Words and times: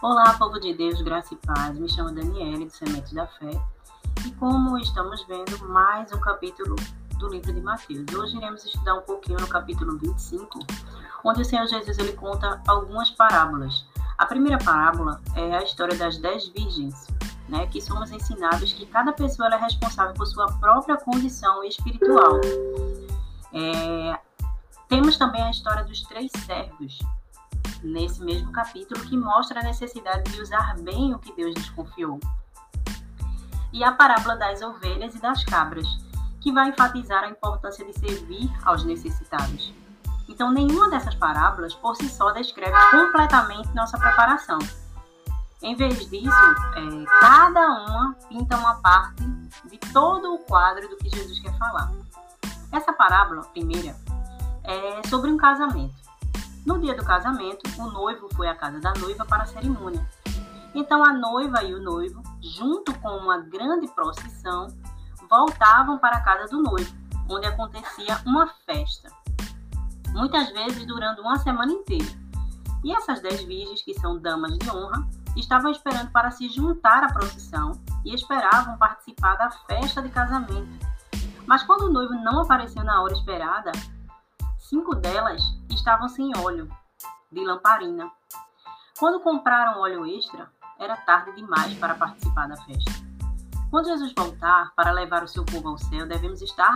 Olá, 0.00 0.32
povo 0.38 0.60
de 0.60 0.72
Deus, 0.74 1.02
graça 1.02 1.34
e 1.34 1.36
paz. 1.38 1.76
Me 1.76 1.88
chamo 1.88 2.12
Daniele, 2.12 2.66
do 2.66 2.70
Sementes 2.70 3.12
da 3.12 3.26
Fé. 3.26 3.50
E 4.24 4.30
como 4.36 4.78
estamos 4.78 5.26
vendo, 5.26 5.68
mais 5.68 6.12
um 6.12 6.20
capítulo 6.20 6.76
do 7.18 7.28
livro 7.28 7.52
de 7.52 7.60
Mateus. 7.60 8.06
Hoje 8.14 8.36
iremos 8.36 8.64
estudar 8.64 8.94
um 8.94 9.02
pouquinho 9.02 9.40
no 9.40 9.48
capítulo 9.48 9.98
25, 9.98 10.60
onde 11.24 11.42
o 11.42 11.44
Senhor 11.44 11.66
Jesus 11.66 11.98
ele 11.98 12.12
conta 12.12 12.62
algumas 12.68 13.10
parábolas. 13.10 13.84
A 14.16 14.24
primeira 14.24 14.56
parábola 14.58 15.20
é 15.34 15.56
a 15.56 15.64
história 15.64 15.98
das 15.98 16.16
dez 16.18 16.46
virgens, 16.46 17.08
né, 17.48 17.66
que 17.66 17.80
somos 17.80 18.12
ensinados 18.12 18.72
que 18.72 18.86
cada 18.86 19.12
pessoa 19.12 19.48
é 19.48 19.56
responsável 19.56 20.14
por 20.14 20.26
sua 20.26 20.46
própria 20.60 20.96
condição 20.96 21.64
espiritual. 21.64 22.40
É, 23.52 24.16
temos 24.88 25.16
também 25.16 25.42
a 25.42 25.50
história 25.50 25.82
dos 25.82 26.02
três 26.02 26.30
servos, 26.46 27.00
nesse 27.82 28.22
mesmo 28.22 28.52
capítulo, 28.52 29.00
que 29.00 29.16
mostra 29.16 29.60
a 29.60 29.62
necessidade 29.62 30.30
de 30.30 30.40
usar 30.40 30.76
bem 30.78 31.14
o 31.14 31.18
que 31.18 31.32
Deus 31.34 31.54
nos 31.54 31.70
confiou. 31.70 32.18
E 33.72 33.84
a 33.84 33.92
parábola 33.92 34.36
das 34.36 34.62
ovelhas 34.62 35.14
e 35.14 35.20
das 35.20 35.44
cabras, 35.44 35.86
que 36.40 36.52
vai 36.52 36.68
enfatizar 36.68 37.24
a 37.24 37.28
importância 37.28 37.84
de 37.84 37.98
servir 37.98 38.50
aos 38.64 38.84
necessitados. 38.84 39.72
Então, 40.28 40.52
nenhuma 40.52 40.88
dessas 40.90 41.14
parábolas 41.14 41.74
por 41.74 41.96
si 41.96 42.08
só 42.08 42.30
descreve 42.30 42.76
completamente 42.90 43.74
nossa 43.74 43.98
preparação. 43.98 44.58
Em 45.62 45.74
vez 45.74 46.08
disso, 46.08 46.28
é, 46.28 47.20
cada 47.20 47.60
uma 47.60 48.14
pinta 48.28 48.56
uma 48.56 48.74
parte 48.76 49.24
de 49.64 49.78
todo 49.92 50.34
o 50.34 50.38
quadro 50.38 50.88
do 50.88 50.96
que 50.96 51.08
Jesus 51.08 51.40
quer 51.40 51.56
falar. 51.58 51.90
Essa 52.70 52.92
parábola, 52.92 53.42
primeira, 53.46 53.96
é 54.62 55.08
sobre 55.08 55.30
um 55.30 55.36
casamento. 55.36 56.07
No 56.68 56.78
dia 56.78 56.94
do 56.94 57.02
casamento, 57.02 57.62
o 57.80 57.90
noivo 57.90 58.28
foi 58.36 58.46
à 58.46 58.54
casa 58.54 58.78
da 58.78 58.92
noiva 58.92 59.24
para 59.24 59.44
a 59.44 59.46
cerimônia. 59.46 60.06
Então 60.74 61.02
a 61.02 61.14
noiva 61.14 61.62
e 61.64 61.74
o 61.74 61.80
noivo, 61.80 62.22
junto 62.42 62.92
com 63.00 63.08
uma 63.08 63.38
grande 63.38 63.88
procissão, 63.88 64.66
voltavam 65.30 65.98
para 65.98 66.18
a 66.18 66.20
casa 66.20 66.46
do 66.54 66.62
noivo, 66.62 66.94
onde 67.26 67.46
acontecia 67.46 68.20
uma 68.26 68.48
festa. 68.66 69.10
Muitas 70.10 70.50
vezes 70.50 70.86
durando 70.86 71.22
uma 71.22 71.38
semana 71.38 71.72
inteira. 71.72 72.12
E 72.84 72.94
essas 72.94 73.22
dez 73.22 73.42
virgens, 73.44 73.80
que 73.80 73.98
são 73.98 74.20
damas 74.20 74.58
de 74.58 74.70
honra, 74.70 75.08
estavam 75.38 75.70
esperando 75.70 76.10
para 76.10 76.30
se 76.30 76.50
juntar 76.50 77.02
à 77.02 77.10
procissão 77.10 77.80
e 78.04 78.14
esperavam 78.14 78.76
participar 78.76 79.36
da 79.36 79.50
festa 79.50 80.02
de 80.02 80.10
casamento. 80.10 80.86
Mas 81.46 81.62
quando 81.62 81.86
o 81.86 81.92
noivo 81.94 82.12
não 82.12 82.42
apareceu 82.42 82.84
na 82.84 83.00
hora 83.00 83.14
esperada, 83.14 83.72
cinco 84.58 84.94
delas 84.94 85.57
estavam 85.74 86.08
sem 86.08 86.30
óleo 86.36 86.68
de 87.30 87.44
lamparina. 87.44 88.10
Quando 88.98 89.20
compraram 89.20 89.80
óleo 89.80 90.06
extra, 90.06 90.50
era 90.78 90.96
tarde 90.96 91.32
demais 91.36 91.74
para 91.74 91.94
participar 91.94 92.48
da 92.48 92.56
festa. 92.56 92.92
Quando 93.70 93.86
Jesus 93.86 94.12
voltar 94.16 94.72
para 94.74 94.92
levar 94.92 95.22
o 95.22 95.28
seu 95.28 95.44
povo 95.44 95.68
ao 95.68 95.78
céu, 95.78 96.06
devemos 96.06 96.40
estar 96.40 96.74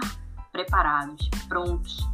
preparados, 0.52 1.28
prontos. 1.48 2.06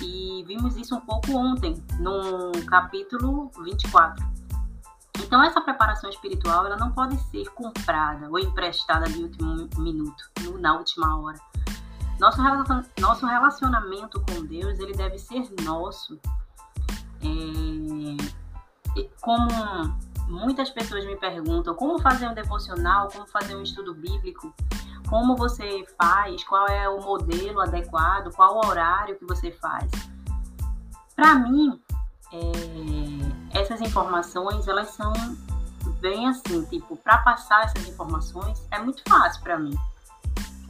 E 0.00 0.44
vimos 0.46 0.76
isso 0.76 0.96
um 0.96 1.00
pouco 1.00 1.32
ontem, 1.32 1.84
no 1.98 2.52
capítulo 2.66 3.50
24. 3.62 4.24
Então, 5.20 5.42
essa 5.42 5.60
preparação 5.60 6.08
espiritual 6.10 6.66
ela 6.66 6.76
não 6.76 6.92
pode 6.92 7.16
ser 7.30 7.48
comprada 7.50 8.28
ou 8.28 8.38
emprestada 8.38 9.06
de 9.06 9.22
último 9.22 9.68
minuto, 9.78 10.24
na 10.58 10.76
última 10.76 11.20
hora. 11.20 11.38
Nosso, 12.22 12.40
nosso 13.00 13.26
relacionamento 13.26 14.20
com 14.20 14.46
Deus 14.46 14.78
ele 14.78 14.92
deve 14.92 15.18
ser 15.18 15.44
nosso. 15.64 16.20
É, 17.20 19.02
como 19.20 19.48
muitas 20.28 20.70
pessoas 20.70 21.04
me 21.04 21.16
perguntam 21.16 21.74
como 21.74 21.98
fazer 21.98 22.28
um 22.28 22.34
devocional, 22.34 23.08
como 23.08 23.26
fazer 23.26 23.56
um 23.56 23.62
estudo 23.64 23.92
bíblico, 23.92 24.54
como 25.10 25.34
você 25.34 25.84
faz, 26.00 26.44
qual 26.44 26.68
é 26.68 26.88
o 26.88 27.02
modelo 27.02 27.60
adequado, 27.60 28.32
qual 28.32 28.54
o 28.54 28.68
horário 28.68 29.18
que 29.18 29.24
você 29.24 29.50
faz. 29.50 29.90
Para 31.16 31.34
mim, 31.34 31.82
é, 32.32 33.58
essas 33.58 33.80
informações 33.80 34.68
elas 34.68 34.90
são 34.90 35.12
bem 36.00 36.28
assim, 36.28 36.64
tipo, 36.66 36.96
para 36.98 37.18
passar 37.18 37.64
essas 37.64 37.88
informações 37.88 38.64
é 38.70 38.78
muito 38.78 39.02
fácil 39.08 39.42
para 39.42 39.58
mim. 39.58 39.76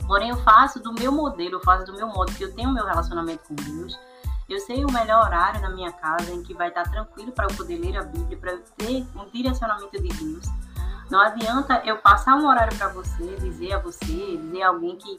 Porém, 0.07 0.31
eu 0.31 0.37
faço 0.39 0.81
do 0.81 0.93
meu 0.93 1.13
modelo, 1.13 1.57
eu 1.57 1.61
faço 1.61 1.85
do 1.87 1.93
meu 1.93 2.09
modo 2.09 2.33
que 2.33 2.45
eu 2.45 2.55
tenho 2.55 2.71
o 2.71 2.73
meu 2.73 2.85
relacionamento 2.85 3.45
com 3.49 3.55
Deus. 3.55 3.99
Eu 4.49 4.59
sei 4.61 4.85
o 4.85 4.93
melhor 4.93 5.25
horário 5.25 5.61
na 5.61 5.71
minha 5.71 5.93
casa 5.93 6.31
em 6.33 6.43
que 6.43 6.53
vai 6.53 6.69
estar 6.69 6.83
tranquilo 6.91 7.33
para 7.33 7.47
eu 7.47 7.57
poder 7.57 7.79
ler 7.79 7.97
a 7.97 8.03
Bíblia, 8.03 8.37
para 8.37 8.53
eu 8.53 8.63
ter 8.77 9.07
um 9.15 9.25
direcionamento 9.31 10.03
de 10.03 10.09
Deus. 10.09 10.45
Não 11.11 11.21
adianta 11.21 11.83
eu 11.85 11.99
passar 11.99 12.37
um 12.37 12.47
horário 12.47 12.77
para 12.77 12.89
você, 12.89 13.37
dizer 13.37 13.75
a 13.75 13.79
você, 13.79 14.37
dizer 14.37 14.63
a 14.63 14.69
alguém 14.69 14.97
que 14.97 15.19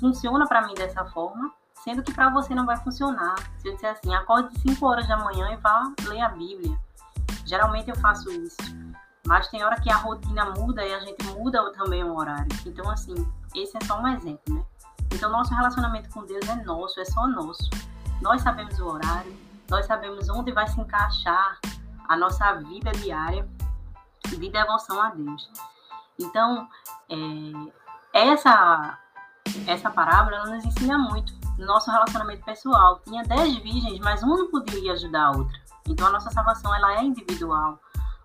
funciona 0.00 0.46
para 0.46 0.66
mim 0.66 0.74
dessa 0.74 1.04
forma, 1.06 1.52
sendo 1.84 2.02
que 2.02 2.12
para 2.12 2.30
você 2.30 2.54
não 2.54 2.66
vai 2.66 2.76
funcionar. 2.76 3.36
Se 3.58 3.68
eu 3.68 3.74
disser 3.74 3.92
assim, 3.92 4.14
acorde 4.14 4.58
5 4.60 4.86
horas 4.86 5.06
da 5.06 5.16
manhã 5.16 5.52
e 5.52 5.56
vá 5.56 5.92
ler 6.08 6.20
a 6.20 6.28
Bíblia. 6.28 6.76
Geralmente 7.44 7.90
eu 7.90 7.96
faço 7.96 8.30
isso. 8.30 8.56
Mas 9.26 9.48
tem 9.48 9.64
hora 9.64 9.80
que 9.80 9.90
a 9.90 9.96
rotina 9.96 10.44
muda 10.56 10.84
e 10.84 10.94
a 10.94 11.00
gente 11.00 11.24
muda 11.26 11.72
também 11.72 12.04
o 12.04 12.16
horário. 12.16 12.48
Então, 12.64 12.88
assim, 12.90 13.14
esse 13.54 13.76
é 13.76 13.84
só 13.84 14.00
um 14.00 14.08
exemplo, 14.08 14.54
né? 14.54 14.64
Então, 15.12 15.30
nosso 15.30 15.54
relacionamento 15.54 16.10
com 16.10 16.24
Deus 16.24 16.46
é 16.48 16.56
nosso, 16.64 17.00
é 17.00 17.04
só 17.04 17.26
nosso. 17.26 17.70
Nós 18.20 18.42
sabemos 18.42 18.78
o 18.78 18.86
horário, 18.86 19.36
nós 19.70 19.86
sabemos 19.86 20.28
onde 20.28 20.52
vai 20.52 20.66
se 20.68 20.80
encaixar 20.80 21.58
a 22.08 22.16
nossa 22.16 22.54
vida 22.54 22.90
diária 22.92 23.48
de 24.28 24.50
devoção 24.50 25.00
a 25.00 25.10
Deus. 25.10 25.50
Então, 26.18 26.68
é, 27.08 27.72
essa 28.12 28.98
essa 29.66 29.90
parábola 29.90 30.44
nos 30.46 30.64
ensina 30.64 30.98
muito 30.98 31.32
no 31.56 31.66
nosso 31.66 31.90
relacionamento 31.90 32.44
pessoal. 32.44 33.00
Tinha 33.04 33.22
dez 33.22 33.56
virgens, 33.58 33.98
mas 34.00 34.22
uma 34.22 34.36
não 34.36 34.50
poderia 34.50 34.92
ajudar 34.92 35.26
a 35.26 35.30
outra. 35.30 35.58
Então, 35.88 36.06
a 36.06 36.10
nossa 36.10 36.30
salvação 36.30 36.74
ela 36.74 36.98
é 36.98 37.04
individual. 37.04 37.78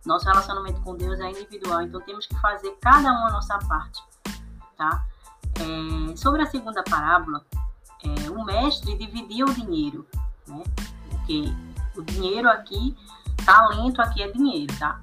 Nosso 0.06 0.26
relacionamento 0.26 0.82
com 0.82 0.96
Deus 0.96 1.20
é 1.20 1.30
individual, 1.30 1.82
então 1.84 2.02
temos 2.02 2.26
que 2.26 2.36
fazer 2.40 2.76
cada 2.82 3.12
um 3.12 3.28
a 3.28 3.32
nossa 3.32 3.58
parte, 3.60 4.02
tá? 4.76 5.06
É, 5.62 6.18
sobre 6.18 6.42
a 6.42 6.46
segunda 6.46 6.84
parábola, 6.84 7.46
é, 8.04 8.30
o 8.30 8.44
mestre 8.44 8.98
dividia 8.98 9.46
o 9.46 9.54
dinheiro, 9.54 10.08
né? 10.48 10.64
Porque 11.10 11.44
o 11.96 12.02
dinheiro 12.02 12.50
aqui, 12.50 12.98
talento 13.46 14.02
aqui 14.02 14.24
é 14.24 14.32
dinheiro, 14.32 14.74
tá? 14.80 15.00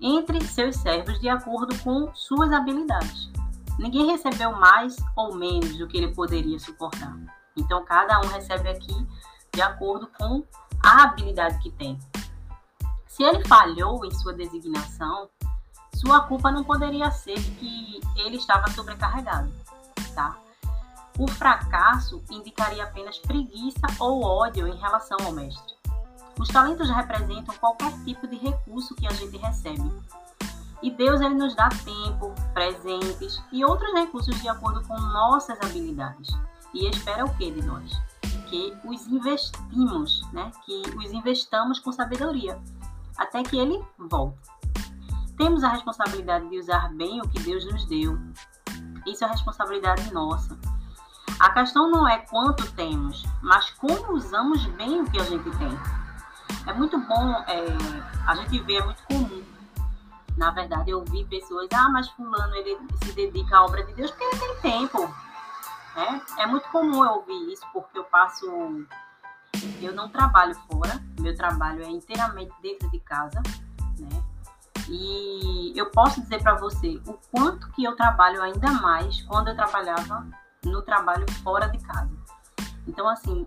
Entre 0.00 0.44
seus 0.44 0.76
servos 0.76 1.20
de 1.20 1.28
acordo 1.28 1.78
com 1.78 2.12
suas 2.14 2.52
habilidades. 2.52 3.30
Ninguém 3.78 4.10
recebeu 4.10 4.52
mais 4.52 4.96
ou 5.16 5.34
menos 5.34 5.78
do 5.78 5.86
que 5.86 5.96
ele 5.96 6.12
poderia 6.12 6.58
suportar. 6.58 7.16
Então, 7.56 7.84
cada 7.84 8.20
um 8.20 8.28
recebe 8.28 8.68
aqui 8.68 9.06
de 9.54 9.62
acordo 9.62 10.08
com 10.18 10.44
a 10.82 11.04
habilidade 11.04 11.58
que 11.60 11.70
tem. 11.70 11.98
Se 13.06 13.22
ele 13.22 13.44
falhou 13.46 14.04
em 14.04 14.10
sua 14.10 14.32
designação, 14.32 15.28
sua 15.94 16.20
culpa 16.20 16.50
não 16.50 16.64
poderia 16.64 17.10
ser 17.10 17.34
que 17.34 18.00
ele 18.16 18.36
estava 18.36 18.70
sobrecarregado, 18.70 19.52
O 21.18 21.28
fracasso 21.28 22.22
indicaria 22.30 22.84
apenas 22.84 23.18
preguiça 23.18 23.86
ou 23.98 24.22
ódio 24.24 24.66
em 24.66 24.76
relação 24.76 25.16
ao 25.24 25.32
mestre. 25.32 25.74
Os 26.38 26.48
talentos 26.48 26.90
representam 26.90 27.54
qualquer 27.56 27.92
tipo 28.04 28.26
de 28.26 28.36
recurso 28.36 28.94
que 28.94 29.06
a 29.06 29.12
gente 29.12 29.36
recebe. 29.36 29.92
E 30.82 30.90
Deus 30.90 31.20
ele 31.20 31.34
nos 31.34 31.54
dá 31.54 31.68
tempo, 31.68 32.34
presentes 32.52 33.40
e 33.52 33.64
outros 33.64 33.92
recursos 33.92 34.40
de 34.40 34.48
acordo 34.48 34.86
com 34.86 34.98
nossas 34.98 35.58
habilidades. 35.60 36.28
E 36.74 36.88
espera 36.88 37.24
o 37.24 37.36
que 37.36 37.50
de 37.50 37.62
nós? 37.62 37.92
Que 38.48 38.76
os 38.84 39.06
investimos, 39.06 40.26
né? 40.32 40.50
Que 40.64 40.82
os 40.96 41.12
investamos 41.12 41.78
com 41.78 41.92
sabedoria 41.92 42.60
até 43.16 43.42
que 43.42 43.56
ele 43.58 43.82
volte. 43.98 44.38
Temos 45.36 45.62
a 45.64 45.68
responsabilidade 45.68 46.48
de 46.48 46.58
usar 46.58 46.92
bem 46.94 47.20
o 47.20 47.28
que 47.28 47.40
Deus 47.40 47.64
nos 47.64 47.84
deu. 47.86 48.18
Isso 49.06 49.24
é 49.24 49.28
responsabilidade 49.28 50.12
nossa. 50.12 50.58
A 51.38 51.50
questão 51.50 51.90
não 51.90 52.06
é 52.08 52.18
quanto 52.18 52.70
temos, 52.72 53.24
mas 53.40 53.70
como 53.70 54.12
usamos 54.12 54.64
bem 54.66 55.00
o 55.00 55.10
que 55.10 55.20
a 55.20 55.24
gente 55.24 55.50
tem. 55.58 55.78
É 56.66 56.72
muito 56.72 56.98
bom, 57.00 57.32
é, 57.48 57.64
a 58.26 58.34
gente 58.36 58.58
vê, 58.60 58.76
é 58.76 58.84
muito 58.84 59.02
comum. 59.04 59.42
Na 60.36 60.50
verdade, 60.50 60.90
eu 60.90 61.04
vi 61.04 61.24
pessoas, 61.24 61.68
ah, 61.74 61.88
mas 61.90 62.08
fulano 62.10 62.54
ele 62.54 62.78
se 63.02 63.12
dedica 63.12 63.56
à 63.56 63.64
obra 63.64 63.84
de 63.84 63.92
Deus 63.94 64.10
porque 64.10 64.24
ele 64.24 64.36
tem 64.36 64.56
tempo. 64.58 65.06
Né? 65.96 66.22
É 66.38 66.46
muito 66.46 66.68
comum 66.68 67.04
eu 67.04 67.12
ouvir 67.12 67.52
isso 67.52 67.66
porque 67.72 67.98
eu 67.98 68.04
passo 68.04 68.46
eu 69.80 69.94
não 69.94 70.08
trabalho 70.08 70.54
fora, 70.70 71.00
meu 71.20 71.36
trabalho 71.36 71.82
é 71.82 71.88
inteiramente 71.88 72.52
dentro 72.62 72.90
de 72.90 72.98
casa? 73.00 73.42
E 74.88 75.72
eu 75.76 75.90
posso 75.90 76.20
dizer 76.20 76.42
para 76.42 76.54
você 76.54 77.00
o 77.06 77.14
quanto 77.30 77.70
que 77.72 77.84
eu 77.84 77.94
trabalho 77.96 78.42
ainda 78.42 78.72
mais 78.72 79.22
quando 79.22 79.48
eu 79.48 79.56
trabalhava 79.56 80.26
no 80.64 80.82
trabalho 80.82 81.26
fora 81.42 81.68
de 81.68 81.78
casa. 81.78 82.10
Então, 82.86 83.08
assim, 83.08 83.46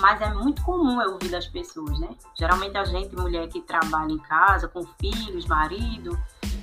mas 0.00 0.20
é 0.20 0.32
muito 0.32 0.62
comum 0.62 1.00
eu 1.00 1.12
ouvir 1.12 1.30
das 1.30 1.46
pessoas, 1.46 1.98
né? 2.00 2.08
Geralmente 2.34 2.76
a 2.76 2.84
gente, 2.84 3.14
mulher 3.16 3.48
que 3.48 3.60
trabalha 3.60 4.12
em 4.12 4.18
casa, 4.18 4.68
com 4.68 4.82
filhos, 5.00 5.46
marido, 5.46 6.18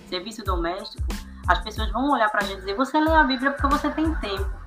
serviço 0.08 0.44
doméstico, 0.44 1.08
as 1.48 1.60
pessoas 1.60 1.92
vão 1.92 2.12
olhar 2.12 2.30
para 2.30 2.42
a 2.42 2.46
gente 2.46 2.58
e 2.58 2.62
dizer: 2.62 2.76
você 2.76 3.00
lê 3.00 3.12
a 3.12 3.24
Bíblia 3.24 3.52
porque 3.52 3.68
você 3.68 3.90
tem 3.90 4.14
tempo. 4.16 4.62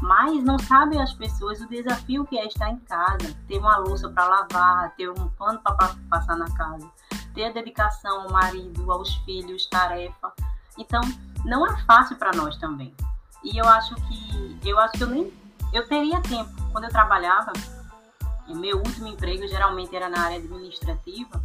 Mas 0.00 0.42
não 0.44 0.58
sabem 0.58 1.02
as 1.02 1.12
pessoas 1.12 1.60
o 1.60 1.68
desafio 1.68 2.24
que 2.24 2.38
é 2.38 2.46
estar 2.46 2.70
em 2.70 2.78
casa, 2.80 3.34
ter 3.48 3.58
uma 3.58 3.76
louça 3.78 4.08
para 4.08 4.28
lavar, 4.28 4.94
ter 4.94 5.10
um 5.10 5.28
pano 5.30 5.58
para 5.58 5.94
passar 6.08 6.36
na 6.36 6.48
casa, 6.52 6.88
ter 7.34 7.52
dedicação 7.52 8.22
ao 8.22 8.30
marido, 8.30 8.90
aos 8.90 9.14
filhos, 9.24 9.66
tarefa. 9.66 10.32
Então, 10.76 11.00
não 11.44 11.66
é 11.66 11.76
fácil 11.84 12.16
para 12.16 12.32
nós 12.32 12.56
também. 12.58 12.94
E 13.42 13.56
eu 13.56 13.68
acho 13.68 13.94
que 13.94 14.58
eu 14.64 14.78
acho 14.78 14.94
que 14.94 15.04
eu 15.04 15.08
nem 15.08 15.32
eu 15.72 15.86
teria 15.86 16.20
tempo 16.20 16.50
quando 16.72 16.84
eu 16.84 16.90
trabalhava. 16.90 17.52
Meu 18.48 18.78
último 18.78 19.06
emprego 19.08 19.46
geralmente 19.46 19.94
era 19.94 20.08
na 20.08 20.20
área 20.20 20.38
administrativa, 20.38 21.40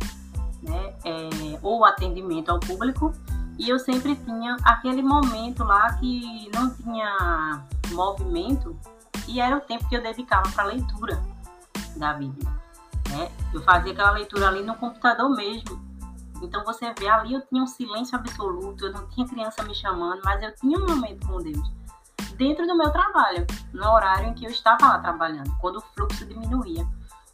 né? 0.62 0.96
É, 1.04 1.60
ou 1.62 1.86
atendimento 1.86 2.50
ao 2.50 2.60
público. 2.60 3.14
E 3.58 3.70
eu 3.70 3.78
sempre 3.78 4.16
tinha 4.16 4.58
aquele 4.64 5.04
momento 5.04 5.64
lá 5.64 5.94
que 5.98 6.50
não 6.54 6.74
tinha 6.76 7.64
movimento 7.92 8.76
e 9.28 9.40
era 9.40 9.58
o 9.58 9.62
tempo 9.62 9.88
que 9.88 9.96
eu 9.96 10.02
dedicava 10.02 10.50
para 10.52 10.64
leitura 10.64 11.22
da 11.96 12.14
Bíblia. 12.14 12.63
Né? 13.14 13.32
Eu 13.54 13.62
fazia 13.62 13.92
aquela 13.92 14.12
leitura 14.12 14.48
ali 14.48 14.64
no 14.64 14.76
computador 14.76 15.30
mesmo. 15.30 15.82
Então 16.42 16.64
você 16.64 16.94
vê 16.98 17.08
ali 17.08 17.34
eu 17.34 17.42
tinha 17.42 17.64
um 17.64 17.68
silêncio 17.68 18.18
absoluto, 18.18 18.86
eu 18.86 18.92
não 18.92 19.08
tinha 19.10 19.28
criança 19.28 19.64
me 19.64 19.74
chamando, 19.74 20.22
mas 20.26 20.42
eu 20.42 20.54
tinha 20.56 20.78
um 20.78 20.86
momento 20.86 21.26
com 21.26 21.38
Deus 21.38 21.72
dentro 22.36 22.66
do 22.66 22.76
meu 22.76 22.92
trabalho, 22.92 23.46
no 23.72 23.88
horário 23.90 24.28
em 24.28 24.34
que 24.34 24.46
eu 24.46 24.50
estava 24.50 24.88
lá 24.88 25.00
trabalhando, 25.00 25.56
quando 25.60 25.78
o 25.78 25.82
fluxo 25.82 26.26
diminuía. 26.26 26.86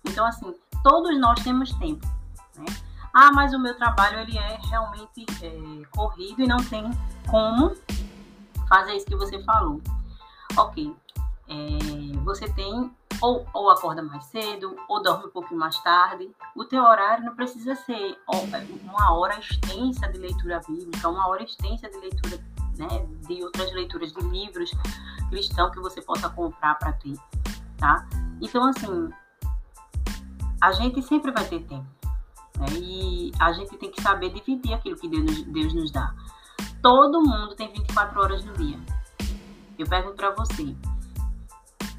Então 0.05 0.25
assim, 0.25 0.53
todos 0.83 1.17
nós 1.19 1.41
temos 1.43 1.73
tempo, 1.75 2.05
né? 2.55 2.65
Ah, 3.13 3.31
mas 3.31 3.53
o 3.53 3.59
meu 3.59 3.75
trabalho 3.75 4.19
ele 4.19 4.37
é 4.37 4.59
realmente 4.69 5.25
é, 5.41 5.85
corrido 5.91 6.43
e 6.43 6.47
não 6.47 6.63
tem 6.63 6.89
como 7.27 7.75
fazer 8.67 8.93
isso 8.93 9.05
que 9.07 9.15
você 9.15 9.41
falou. 9.43 9.81
Ok, 10.55 10.95
é, 11.49 12.17
você 12.23 12.47
tem 12.53 12.91
ou, 13.21 13.45
ou 13.53 13.69
acorda 13.69 14.01
mais 14.01 14.23
cedo, 14.25 14.75
ou 14.87 15.01
dorme 15.01 15.25
um 15.25 15.29
pouquinho 15.29 15.59
mais 15.59 15.77
tarde. 15.79 16.29
O 16.55 16.63
teu 16.63 16.83
horário 16.83 17.25
não 17.25 17.35
precisa 17.35 17.75
ser 17.75 18.17
uma 18.27 19.13
hora 19.13 19.37
extensa 19.39 20.07
de 20.07 20.17
leitura 20.17 20.61
bíblica, 20.67 21.09
uma 21.09 21.27
hora 21.27 21.43
extensa 21.43 21.89
de 21.89 21.97
leitura, 21.97 22.39
né, 22.77 23.07
de 23.27 23.43
outras 23.43 23.71
leituras 23.73 24.13
de 24.13 24.21
livros 24.21 24.71
cristãos 25.29 25.71
que 25.71 25.79
você 25.79 26.01
possa 26.01 26.29
comprar 26.29 26.75
para 26.75 26.93
ter, 26.93 27.15
tá? 27.77 28.07
Então, 28.41 28.63
assim, 28.65 29.09
a 30.61 30.71
gente 30.71 31.01
sempre 31.03 31.31
vai 31.31 31.45
ter 31.45 31.59
tempo. 31.63 31.85
Né? 32.57 32.65
E 32.73 33.31
a 33.39 33.51
gente 33.53 33.77
tem 33.77 33.91
que 33.91 34.01
saber 34.01 34.33
dividir 34.33 34.73
aquilo 34.73 34.95
que 34.95 35.07
Deus, 35.07 35.43
Deus 35.43 35.73
nos 35.73 35.91
dá. 35.91 36.13
Todo 36.81 37.21
mundo 37.21 37.55
tem 37.55 37.71
24 37.71 38.19
horas 38.19 38.45
no 38.45 38.53
dia. 38.53 38.79
Eu 39.77 39.87
pergunto 39.87 40.15
para 40.15 40.31
você: 40.31 40.75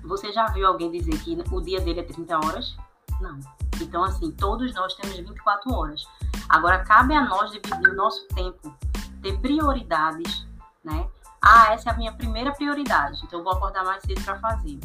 você 0.02 0.32
já 0.32 0.46
viu 0.46 0.66
alguém 0.66 0.90
dizer 0.90 1.18
que 1.22 1.36
o 1.50 1.60
dia 1.60 1.80
dele 1.80 2.00
é 2.00 2.04
30 2.04 2.36
horas? 2.36 2.76
Não. 3.20 3.38
Então, 3.80 4.04
assim, 4.04 4.30
todos 4.30 4.74
nós 4.74 4.94
temos 4.94 5.16
24 5.16 5.72
horas. 5.72 6.04
Agora, 6.48 6.84
cabe 6.84 7.14
a 7.14 7.24
nós 7.24 7.50
dividir 7.50 7.88
o 7.88 7.94
nosso 7.94 8.26
tempo, 8.28 8.74
ter 9.22 9.38
prioridades, 9.38 10.46
né? 10.84 11.08
Ah, 11.42 11.72
essa 11.72 11.90
é 11.90 11.92
a 11.92 11.96
minha 11.96 12.12
primeira 12.12 12.52
prioridade, 12.52 13.20
então 13.24 13.38
eu 13.38 13.44
vou 13.44 13.54
acordar 13.54 13.84
mais 13.84 14.02
cedo 14.02 14.22
para 14.22 14.38
fazer. 14.38 14.78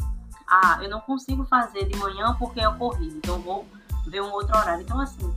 Ah, 0.48 0.78
eu 0.80 0.88
não 0.88 1.00
consigo 1.00 1.44
fazer 1.44 1.86
de 1.86 1.98
manhã 1.98 2.34
porque 2.38 2.60
é 2.60 2.70
corrido, 2.72 3.16
então 3.16 3.34
eu 3.34 3.42
vou 3.42 3.66
ver 4.06 4.22
um 4.22 4.32
outro 4.32 4.56
horário. 4.56 4.82
Então, 4.82 4.98
assim, 5.00 5.34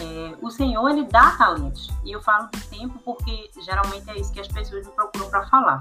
é, 0.00 0.36
o 0.40 0.50
Senhor, 0.50 0.88
ele 0.88 1.04
dá 1.04 1.32
talentos. 1.36 1.90
E 2.04 2.12
eu 2.12 2.22
falo 2.22 2.48
de 2.52 2.60
tempo 2.68 2.98
porque 3.04 3.50
geralmente 3.62 4.08
é 4.10 4.18
isso 4.18 4.32
que 4.32 4.40
as 4.40 4.48
pessoas 4.48 4.86
me 4.86 4.92
procuram 4.92 5.28
para 5.28 5.46
falar. 5.46 5.78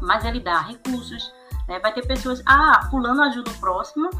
Mas 0.00 0.24
ele 0.24 0.40
dá 0.40 0.60
recursos, 0.60 1.32
né? 1.68 1.78
Vai 1.78 1.92
ter 1.92 2.06
pessoas, 2.06 2.42
ah, 2.46 2.86
fulano 2.90 3.22
ajuda 3.22 3.50
o 3.50 3.58
próximo 3.58 4.10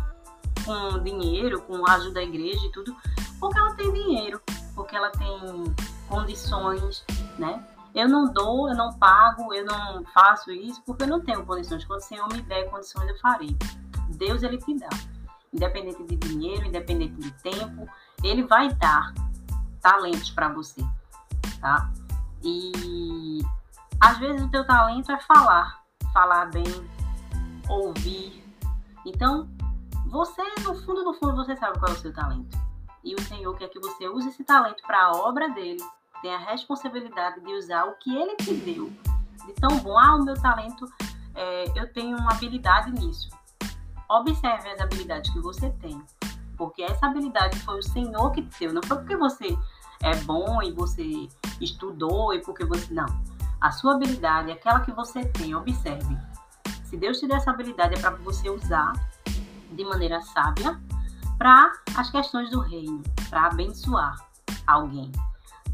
com 0.65 1.03
dinheiro, 1.03 1.61
com 1.63 1.87
ajuda 1.89 2.15
da 2.15 2.23
igreja 2.23 2.67
e 2.67 2.73
tudo, 2.73 2.97
porque 3.39 3.59
ela 3.59 3.75
tem 3.75 3.93
dinheiro, 3.93 4.41
porque 4.75 4.97
ela 4.97 5.11
tem 5.11 5.75
condições, 6.09 7.05
né? 7.39 7.63
Eu 7.95 8.09
não 8.09 8.33
dou, 8.33 8.69
eu 8.69 8.75
não 8.75 8.93
pago, 8.95 9.55
eu 9.55 9.65
não 9.65 10.05
faço 10.07 10.51
isso 10.51 10.83
porque 10.85 11.05
eu 11.05 11.07
não 11.07 11.21
tenho 11.21 11.47
condições. 11.47 11.85
Quando 11.85 12.01
o 12.01 12.03
Senhor 12.03 12.27
me 12.33 12.43
der 12.43 12.69
condições, 12.69 13.09
eu 13.09 13.19
farei. 13.19 13.57
Deus, 14.17 14.43
ele 14.43 14.59
te 14.59 14.77
dá. 14.77 14.89
Independente 15.53 16.03
de 16.03 16.17
dinheiro, 16.17 16.67
independente 16.67 17.15
de 17.15 17.31
tempo, 17.35 17.89
ele 18.23 18.43
vai 18.45 18.73
dar 18.75 19.15
talentos 19.81 20.31
para 20.31 20.49
você, 20.49 20.85
tá? 21.61 21.89
E 22.43 23.43
às 24.01 24.19
vezes 24.19 24.43
o 24.43 24.51
teu 24.51 24.67
talento 24.67 25.13
é 25.13 25.21
falar, 25.21 25.81
falar 26.13 26.47
bem, 26.47 26.65
ouvir. 27.69 28.43
Então, 29.05 29.49
você 30.07 30.43
no 30.63 30.75
fundo, 30.75 31.05
no 31.05 31.15
fundo, 31.15 31.37
você 31.37 31.57
sabe 31.57 31.79
qual 31.79 31.93
é 31.93 31.95
o 31.95 31.99
seu 31.99 32.13
talento. 32.13 32.57
E 33.03 33.15
o 33.15 33.21
Senhor 33.23 33.55
quer 33.57 33.69
que 33.69 33.79
você 33.79 34.09
use 34.09 34.29
esse 34.29 34.45
talento 34.45 34.83
para 34.87 35.05
a 35.05 35.13
obra 35.13 35.49
dele. 35.51 35.83
Tem 36.23 36.35
a 36.35 36.39
responsabilidade 36.39 37.41
de 37.41 37.53
usar 37.53 37.85
o 37.85 37.97
que 37.99 38.17
ele 38.17 38.37
te 38.37 38.55
deu. 38.55 38.91
De 39.47 39.53
tão 39.55 39.79
bom, 39.79 39.99
ah, 39.99 40.17
o 40.17 40.25
meu 40.25 40.41
talento, 40.41 40.87
é, 41.35 41.65
eu 41.79 41.93
tenho 41.93 42.17
uma 42.17 42.33
habilidade 42.33 42.91
nisso. 42.93 43.29
Observe 44.09 44.71
as 44.71 44.81
habilidades 44.81 45.31
que 45.33 45.41
você 45.41 45.71
tem 45.71 46.03
porque 46.57 46.83
essa 46.83 47.07
habilidade 47.07 47.59
foi 47.61 47.79
o 47.79 47.83
Senhor 47.83 48.31
que 48.33 48.43
te 48.43 48.61
deu, 48.61 48.73
não 48.73 48.83
foi 48.83 48.99
porque 48.99 49.17
você 49.17 49.57
é 50.03 50.15
bom 50.23 50.63
e 50.63 50.73
você 50.73 51.29
estudou 51.61 52.33
e 52.35 52.41
porque 52.41 52.65
você. 52.65 52.93
Não. 52.93 53.07
A 53.61 53.71
sua 53.71 53.95
habilidade 53.95 54.51
é 54.51 54.55
aquela 54.55 54.81
que 54.81 54.93
você 54.93 55.25
tem, 55.25 55.55
observe. 55.55 56.17
Se 56.95 57.01
Deus 57.01 57.19
te 57.19 57.27
der 57.27 57.39
essa 57.39 57.51
habilidade, 57.51 57.97
é 57.97 57.99
para 57.99 58.11
você 58.11 58.49
usar 58.49 58.93
de 59.73 59.85
maneira 59.85 60.23
sábia 60.23 60.81
para 61.37 61.73
as 61.97 62.09
questões 62.09 62.49
do 62.51 62.61
reino, 62.61 63.03
para 63.29 63.47
abençoar 63.47 64.15
alguém, 64.65 65.11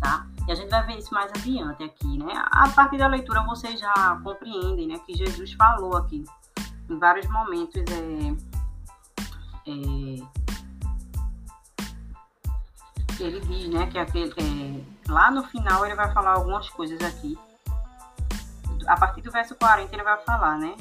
tá? 0.01 0.27
E 0.49 0.53
a 0.53 0.55
gente 0.55 0.71
vai 0.71 0.87
ver 0.87 0.97
isso 0.97 1.13
mais 1.13 1.31
adiante 1.33 1.83
aqui, 1.83 2.17
né? 2.17 2.33
A 2.51 2.71
partir 2.71 2.97
da 2.97 3.07
leitura 3.07 3.43
vocês 3.43 3.79
já 3.79 4.19
compreendem, 4.25 4.87
né, 4.89 4.99
que 5.01 5.13
Jesus 5.13 5.53
falou 5.53 5.95
aqui 5.95 6.25
em 6.89 6.99
vários 6.99 7.27
momentos 7.27 7.83
é, 7.93 8.35
é 9.67 10.41
ele 13.23 13.41
diz, 13.41 13.69
né, 13.69 13.87
que 13.89 13.99
aquele, 13.99 14.33
é, 14.39 14.83
lá 15.07 15.31
no 15.31 15.45
final 15.45 15.85
ele 15.85 15.95
vai 15.95 16.11
falar 16.15 16.37
algumas 16.37 16.71
coisas 16.71 16.99
aqui. 17.03 17.39
A 18.87 18.97
partir 18.97 19.21
do 19.21 19.31
verso 19.31 19.55
40 19.57 19.95
ele 19.95 20.03
vai 20.03 20.17
falar, 20.25 20.57
né, 20.57 20.75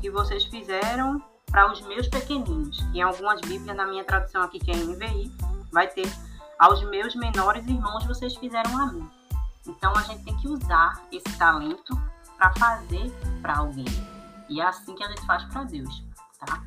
que 0.00 0.10
vocês 0.10 0.44
fizeram 0.44 1.22
para 1.46 1.70
os 1.70 1.80
meus 1.82 2.08
pequeninos. 2.08 2.80
Em 2.94 3.02
algumas 3.02 3.40
Bíblias, 3.40 3.76
na 3.76 3.86
minha 3.86 4.04
tradução 4.04 4.42
aqui, 4.42 4.58
que 4.58 4.70
é 4.70 4.76
NVI, 4.76 5.30
vai 5.72 5.88
ter 5.88 6.10
aos 6.58 6.82
meus 6.90 7.14
menores 7.14 7.66
irmãos 7.66 8.04
vocês 8.04 8.36
fizeram 8.36 8.78
a 8.78 8.92
mim. 8.92 9.10
Então 9.66 9.92
a 9.96 10.02
gente 10.02 10.24
tem 10.24 10.36
que 10.36 10.48
usar 10.48 11.00
esse 11.10 11.38
talento 11.38 11.94
para 12.36 12.52
fazer 12.54 13.10
para 13.40 13.58
alguém. 13.58 13.86
E 14.48 14.60
é 14.60 14.66
assim 14.66 14.94
que 14.94 15.02
a 15.02 15.08
gente 15.08 15.24
faz 15.26 15.44
para 15.44 15.64
Deus, 15.64 16.04
tá? 16.38 16.62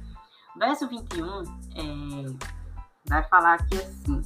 Verso 0.58 0.88
21 0.88 1.44
é, 1.76 2.50
vai 3.06 3.24
falar 3.26 3.56
aqui 3.56 3.78
assim: 3.78 4.22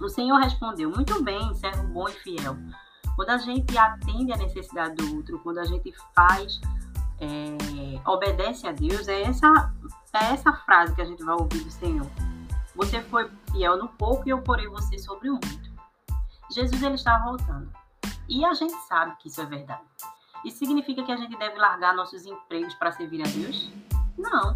o 0.00 0.08
Senhor 0.08 0.38
respondeu: 0.38 0.90
Muito 0.90 1.22
bem, 1.22 1.54
servo 1.54 1.86
bom 1.88 2.08
e 2.08 2.12
fiel. 2.12 2.56
Quando 3.16 3.30
a 3.30 3.38
gente 3.38 3.76
atende 3.76 4.32
a 4.32 4.36
necessidade 4.36 4.94
do 4.94 5.16
outro, 5.16 5.40
quando 5.40 5.58
a 5.58 5.64
gente 5.64 5.92
faz, 6.14 6.60
é, 7.20 8.10
obedece 8.10 8.66
a 8.66 8.72
Deus, 8.72 9.08
é 9.08 9.22
essa, 9.22 9.72
é 10.14 10.32
essa 10.32 10.52
frase 10.52 10.94
que 10.94 11.02
a 11.02 11.04
gente 11.04 11.22
vai 11.22 11.34
ouvir 11.34 11.62
do 11.64 11.70
Senhor. 11.70 12.06
Você 12.74 13.02
foi 13.02 13.30
fiel 13.50 13.76
no 13.76 13.88
pouco 13.88 14.26
e 14.26 14.30
eu 14.30 14.40
porei 14.42 14.68
você 14.68 14.98
sobre 14.98 15.30
o 15.30 15.32
muito. 15.32 15.68
Jesus 16.50 16.82
ele 16.82 16.94
está 16.94 17.18
voltando. 17.18 17.70
E 18.28 18.44
a 18.44 18.54
gente 18.54 18.74
sabe 18.86 19.16
que 19.18 19.28
isso 19.28 19.40
é 19.40 19.44
verdade. 19.44 19.82
Isso 20.44 20.58
significa 20.58 21.02
que 21.02 21.10
a 21.10 21.16
gente 21.16 21.36
deve 21.36 21.58
largar 21.58 21.94
nossos 21.94 22.24
empregos 22.24 22.74
para 22.74 22.92
servir 22.92 23.20
a 23.22 23.28
Deus? 23.28 23.70
Não. 24.16 24.52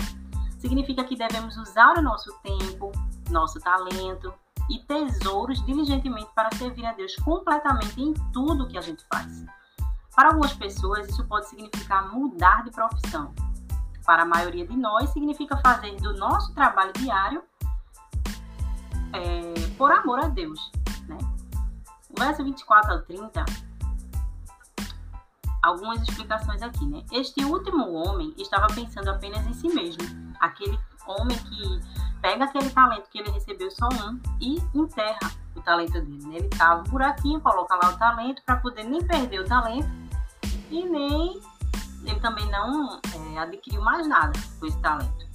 Significa 0.58 1.02
que 1.04 1.16
devemos 1.16 1.56
usar 1.56 1.98
o 1.98 2.02
nosso 2.02 2.32
tempo, 2.42 2.92
nosso 3.30 3.58
talento, 3.58 4.32
e 4.70 4.78
tesouros 4.78 5.64
diligentemente 5.66 6.30
para 6.34 6.54
servir 6.56 6.86
a 6.86 6.92
Deus 6.92 7.16
completamente 7.16 8.00
em 8.00 8.14
tudo 8.32 8.68
que 8.68 8.78
a 8.78 8.80
gente 8.80 9.04
faz. 9.12 9.44
Para 10.14 10.28
algumas 10.28 10.52
pessoas, 10.52 11.08
isso 11.08 11.24
pode 11.24 11.48
significar 11.48 12.12
mudar 12.12 12.62
de 12.64 12.70
profissão. 12.70 13.34
Para 14.04 14.22
a 14.22 14.26
maioria 14.26 14.66
de 14.66 14.76
nós, 14.76 15.10
significa 15.10 15.56
fazer 15.56 15.96
do 15.96 16.14
nosso 16.14 16.52
trabalho 16.54 16.92
diário 16.92 17.42
é, 19.12 19.68
por 19.78 19.90
amor 19.90 20.18
a 20.18 20.28
Deus. 20.28 20.70
Né? 21.08 21.16
O 22.10 22.20
verso 22.20 22.44
24 22.44 22.92
ao 22.92 23.02
30, 23.02 23.44
algumas 25.62 26.02
explicações 26.02 26.62
aqui. 26.62 26.84
Né? 26.84 27.02
Este 27.10 27.42
último 27.44 27.90
homem 27.92 28.34
estava 28.36 28.66
pensando 28.66 29.08
apenas 29.08 29.46
em 29.46 29.54
si 29.54 29.68
mesmo. 29.68 30.02
Aquele 30.40 30.78
homem 31.06 31.38
pega 32.20 32.44
aquele 32.44 32.68
talento 32.68 33.08
que 33.08 33.18
ele 33.18 33.30
recebeu 33.30 33.70
só 33.70 33.88
um 33.88 34.20
e 34.40 34.56
enterra 34.74 35.30
o 35.54 35.62
talento 35.62 35.92
dele. 35.92 36.26
Né? 36.26 36.36
Ele 36.36 36.48
cava 36.48 36.82
um 36.82 36.90
buraquinho, 36.90 37.40
coloca 37.40 37.74
lá 37.76 37.94
o 37.94 37.96
talento 37.96 38.42
para 38.44 38.56
poder 38.56 38.84
nem 38.84 39.02
perder 39.06 39.40
o 39.40 39.44
talento 39.44 40.01
e 40.72 40.88
nem 40.88 41.40
ele 42.04 42.18
também 42.20 42.50
não 42.50 43.00
é, 43.34 43.38
adquiriu 43.38 43.82
mais 43.82 44.06
nada 44.08 44.32
com 44.58 44.66
esse 44.66 44.80
talento. 44.80 45.26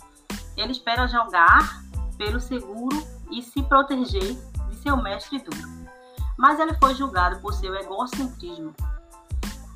Ele 0.57 0.71
espera 0.71 1.07
jogar 1.07 1.83
pelo 2.17 2.39
seguro 2.39 2.97
e 3.31 3.41
se 3.41 3.61
proteger 3.63 4.35
de 4.69 4.75
seu 4.77 4.97
mestre 4.97 5.39
duro. 5.39 5.77
Mas 6.37 6.59
ele 6.59 6.73
foi 6.75 6.93
julgado 6.95 7.39
por 7.39 7.53
seu 7.53 7.73
egocentrismo. 7.75 8.73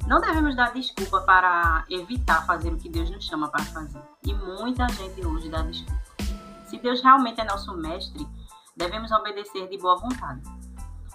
Não 0.08 0.20
devemos 0.20 0.56
dar 0.56 0.74
desculpa 0.74 1.22
para 1.22 1.86
evitar 1.90 2.46
fazer 2.46 2.74
o 2.74 2.78
que 2.78 2.90
Deus 2.90 3.10
nos 3.10 3.26
chama 3.26 3.48
para 3.48 3.64
fazer. 3.66 4.02
E 4.26 4.34
muita 4.34 4.88
gente 4.90 5.26
hoje 5.26 5.50
dá 5.50 5.62
desculpa. 5.62 6.02
Se 6.66 6.78
Deus 6.78 7.02
realmente 7.02 7.40
é 7.40 7.46
nosso 7.46 7.76
mestre, 7.78 8.28
devemos 8.76 9.12
obedecer 9.12 9.70
de 9.70 9.78
boa 9.78 9.98
vontade. 9.98 10.42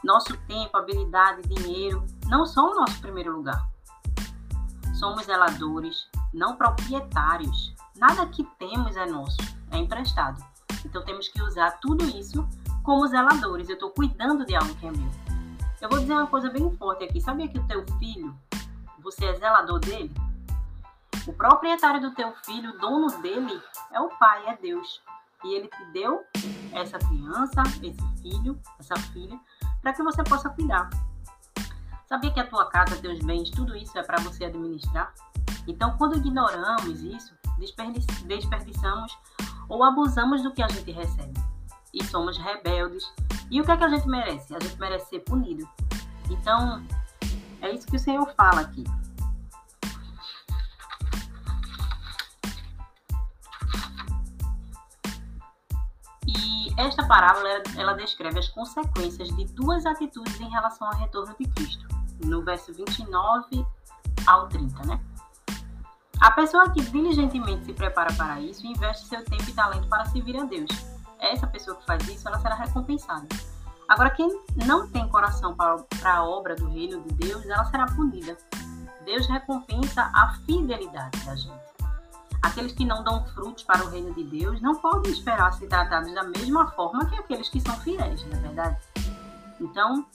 Nosso 0.05 0.37
tempo, 0.47 0.77
habilidade, 0.77 1.43
dinheiro 1.43 2.07
não 2.27 2.47
são 2.47 2.71
o 2.71 2.75
nosso 2.75 3.01
primeiro 3.01 3.37
lugar. 3.37 3.76
Somos 4.99 5.27
zeladores, 5.27 6.09
não 6.33 6.57
proprietários. 6.57 7.75
Nada 7.97 8.27
que 8.27 8.43
temos 8.59 8.97
é 8.97 9.05
nosso, 9.05 9.37
é 9.71 9.77
emprestado. 9.77 10.43
Então 10.85 11.05
temos 11.05 11.29
que 11.29 11.43
usar 11.43 11.73
tudo 11.83 12.03
isso 12.05 12.49
como 12.83 13.07
zeladores. 13.07 13.69
Eu 13.69 13.75
estou 13.75 13.91
cuidando 13.91 14.47
de 14.47 14.57
algo 14.57 14.75
que 14.77 14.87
é 14.87 14.91
meu. 14.91 15.11
Eu 15.83 15.91
vou 15.91 15.99
dizer 15.99 16.15
uma 16.15 16.27
coisa 16.27 16.49
bem 16.49 16.75
forte 16.79 17.05
aqui. 17.05 17.21
Sabia 17.21 17.47
que 17.47 17.59
o 17.59 17.67
teu 17.67 17.85
filho, 17.99 18.35
você 19.01 19.27
é 19.27 19.35
zelador 19.35 19.81
dele? 19.81 20.11
O 21.27 21.33
proprietário 21.35 22.01
do 22.01 22.15
teu 22.15 22.33
filho, 22.45 22.71
o 22.71 22.79
dono 22.79 23.21
dele, 23.21 23.61
é 23.93 24.01
o 24.01 24.09
pai, 24.09 24.47
é 24.47 24.57
Deus. 24.57 25.03
E 25.45 25.55
ele 25.55 25.69
te 25.69 25.85
deu 25.93 26.25
essa 26.73 26.99
criança, 26.99 27.63
esse 27.83 28.23
filho, 28.23 28.59
essa 28.79 28.97
filha, 29.13 29.39
para 29.83 29.93
que 29.93 30.03
você 30.03 30.25
possa 30.25 30.49
cuidar. 30.49 30.89
Sabia 32.07 32.31
que 32.31 32.39
a 32.39 32.47
tua 32.47 32.67
casa, 32.67 32.97
teus 32.97 33.19
bens, 33.19 33.51
tudo 33.51 33.77
isso 33.77 33.99
é 33.99 34.03
para 34.03 34.23
você 34.23 34.45
administrar? 34.45 35.13
Então, 35.67 35.97
quando 35.99 36.17
ignoramos 36.17 37.03
isso, 37.03 37.35
desperdiçamos 37.59 39.19
ou 39.69 39.83
abusamos 39.83 40.41
do 40.41 40.53
que 40.53 40.63
a 40.63 40.69
gente 40.69 40.93
recebe. 40.93 41.35
E 41.93 42.05
somos 42.05 42.39
rebeldes. 42.39 43.13
E 43.51 43.61
o 43.61 43.65
que 43.65 43.73
é 43.73 43.77
que 43.77 43.85
a 43.85 43.89
gente 43.89 44.07
merece? 44.07 44.55
A 44.55 44.61
gente 44.61 44.79
merece 44.79 45.09
ser 45.09 45.21
punido. 45.21 45.69
Então, 46.31 46.81
é 47.61 47.75
isso 47.75 47.89
que 47.89 47.97
o 47.97 48.01
Senhor 48.01 48.33
fala 48.37 48.61
aqui. 48.61 48.85
Esta 56.79 57.07
parábola 57.07 57.49
ela 57.77 57.95
descreve 57.95 58.39
as 58.39 58.49
consequências 58.49 59.35
de 59.35 59.47
duas 59.47 59.87
atitudes 59.87 60.39
em 60.39 60.49
relação 60.51 60.87
ao 60.87 60.95
retorno 60.95 61.35
de 61.39 61.49
Cristo, 61.49 61.87
no 62.25 62.43
verso 62.43 62.73
29 62.73 63.67
ao 64.27 64.49
30, 64.49 64.87
né? 64.87 65.01
A 66.21 66.31
pessoa 66.31 66.71
que 66.71 66.81
diligentemente 66.81 67.67
se 67.67 67.73
prepara 67.75 68.13
para 68.15 68.41
isso 68.41 68.67
investe 68.67 69.07
seu 69.07 69.23
tempo 69.25 69.49
e 69.49 69.53
talento 69.53 69.87
para 69.89 70.07
servir 70.07 70.39
a 70.39 70.45
Deus. 70.45 70.71
Essa 71.19 71.47
pessoa 71.47 71.77
que 71.77 71.85
faz 71.85 72.07
isso, 72.09 72.27
ela 72.27 72.39
será 72.41 72.55
recompensada. 72.55 73.27
Agora, 73.89 74.11
quem 74.11 74.29
não 74.65 74.89
tem 74.89 75.09
coração 75.09 75.55
para, 75.55 75.77
para 76.01 76.17
a 76.17 76.25
obra 76.25 76.57
do 76.57 76.69
reino 76.69 77.01
de 77.03 77.15
Deus, 77.15 77.45
ela 77.47 77.65
será 77.67 77.87
punida. 77.87 78.37
Deus 79.05 79.27
recompensa 79.29 80.11
a 80.15 80.35
fidelidade 80.45 81.25
da 81.25 81.37
gente. 81.37 81.67
Aqueles 82.43 82.73
que 82.73 82.85
não 82.85 83.05
dão 83.05 83.25
frutos 83.29 83.63
para 83.63 83.85
o 83.85 83.89
reino 83.89 84.13
de 84.15 84.25
Deus 84.25 84.61
não 84.61 84.75
podem 84.75 85.13
esperar 85.13 85.53
ser 85.53 85.69
tratados 85.69 86.13
da 86.13 86.25
mesma 86.25 86.71
forma 86.73 87.07
que 87.07 87.17
aqueles 87.17 87.49
que 87.49 87.61
são 87.61 87.75
fiéis, 87.81 88.25
não 88.27 88.39
é 88.39 88.41
verdade? 88.41 88.77
Então, 89.61 90.07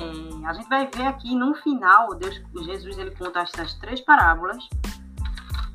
é, 0.00 0.46
a 0.46 0.52
gente 0.52 0.68
vai 0.68 0.88
ver 0.94 1.06
aqui 1.06 1.34
no 1.34 1.54
final, 1.56 2.14
Deus, 2.14 2.40
Jesus 2.64 2.98
ele 2.98 3.10
conta 3.12 3.40
essas 3.40 3.74
três 3.74 4.00
parábolas 4.00 4.68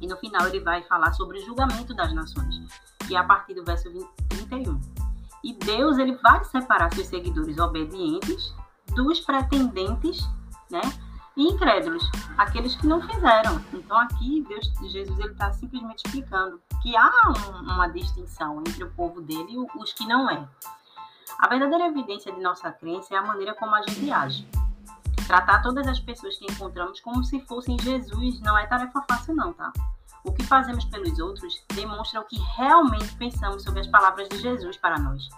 e 0.02 0.08
no 0.08 0.18
final 0.18 0.48
ele 0.48 0.60
vai 0.60 0.84
falar 0.84 1.14
sobre 1.14 1.40
o 1.40 1.46
julgamento 1.46 1.94
das 1.94 2.14
nações, 2.14 2.56
e 3.10 3.16
é 3.16 3.20
a 3.20 3.24
partir 3.24 3.54
do 3.54 3.64
verso 3.64 3.92
20, 3.92 4.06
31. 4.30 4.80
E 5.44 5.54
Deus 5.54 5.98
ele 5.98 6.16
vai 6.16 6.44
separar 6.46 6.94
seus 6.94 7.08
seguidores 7.08 7.58
obedientes 7.58 8.54
dos 8.96 9.20
pretendentes, 9.22 10.28
né? 10.70 10.82
e 11.38 11.44
incrédulos, 11.44 12.10
aqueles 12.36 12.76
que 12.76 12.88
não 12.88 13.00
fizeram. 13.02 13.62
Então 13.72 13.96
aqui 13.98 14.44
Deus, 14.50 14.66
Jesus 14.92 15.20
ele 15.20 15.32
está 15.32 15.54
simplesmente 15.54 16.04
explicando 16.04 16.60
que 16.82 16.98
há 16.98 17.12
um, 17.28 17.74
uma 17.74 17.88
distinção 17.88 18.60
entre 18.62 18.84
o 18.84 18.92
povo 18.92 19.22
dele 19.22 19.54
e 19.54 19.80
os 19.80 19.94
que 19.94 20.06
não 20.08 20.30
é. 20.30 20.48
A 21.40 21.48
verdadeira 21.48 21.88
evidência 21.88 22.32
de 22.32 22.42
nossa 22.42 22.72
crença 22.72 23.14
é 23.14 23.18
a 23.18 23.22
maneira 23.22 23.54
como 23.56 23.76
a 23.76 23.82
gente 23.82 24.12
age. 24.12 24.48
Tratar 25.28 25.62
todas 25.62 25.86
as 25.88 26.00
pessoas 26.00 26.38
que 26.38 26.46
encontramos 26.46 27.00
como 27.02 27.24
se 27.24 27.40
fossem 27.42 27.78
Jesus 27.80 28.40
não 28.42 28.58
é 28.58 28.66
tarefa 28.66 29.04
fácil 29.10 29.36
não, 29.36 29.54
tá? 29.54 29.72
O 30.24 30.32
que 30.32 30.44
fazemos 30.44 30.86
pelos 30.86 31.20
outros 31.20 31.64
demonstra 31.74 32.22
o 32.22 32.26
que 32.26 32.40
realmente 32.56 33.14
pensamos 33.16 33.64
sobre 33.64 33.82
as 33.82 33.88
palavras 33.88 34.28
de 34.30 34.40
Jesus 34.40 34.78
para 34.78 34.98
nós. 34.98 35.30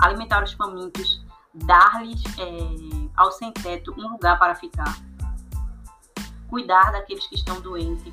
Alimentar 0.00 0.42
os 0.42 0.52
famintos, 0.52 1.24
dar-lhes 1.54 2.22
é, 2.38 3.10
ao 3.16 3.30
sem-teto 3.32 3.94
um 3.96 4.08
lugar 4.12 4.38
para 4.38 4.54
ficar, 4.54 4.96
cuidar 6.48 6.92
daqueles 6.92 7.26
que 7.28 7.36
estão 7.36 7.60
doentes. 7.60 8.12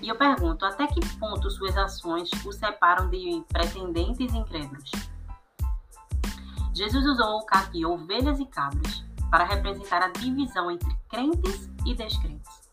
E 0.00 0.08
eu 0.08 0.16
pergunto, 0.16 0.64
até 0.64 0.86
que 0.86 1.00
ponto 1.18 1.50
suas 1.50 1.76
ações 1.76 2.30
o 2.44 2.52
separam 2.52 3.08
de 3.08 3.44
pretendentes 3.48 4.34
incrédulos? 4.34 4.90
Jesus 6.74 7.06
usou 7.06 7.46
aqui 7.52 7.86
ovelhas 7.86 8.40
e 8.40 8.46
cabras 8.46 9.04
para 9.30 9.44
representar 9.44 10.02
a 10.02 10.08
divisão 10.08 10.68
entre 10.68 10.92
crentes 11.08 11.70
e 11.86 11.94
descrentes. 11.94 12.68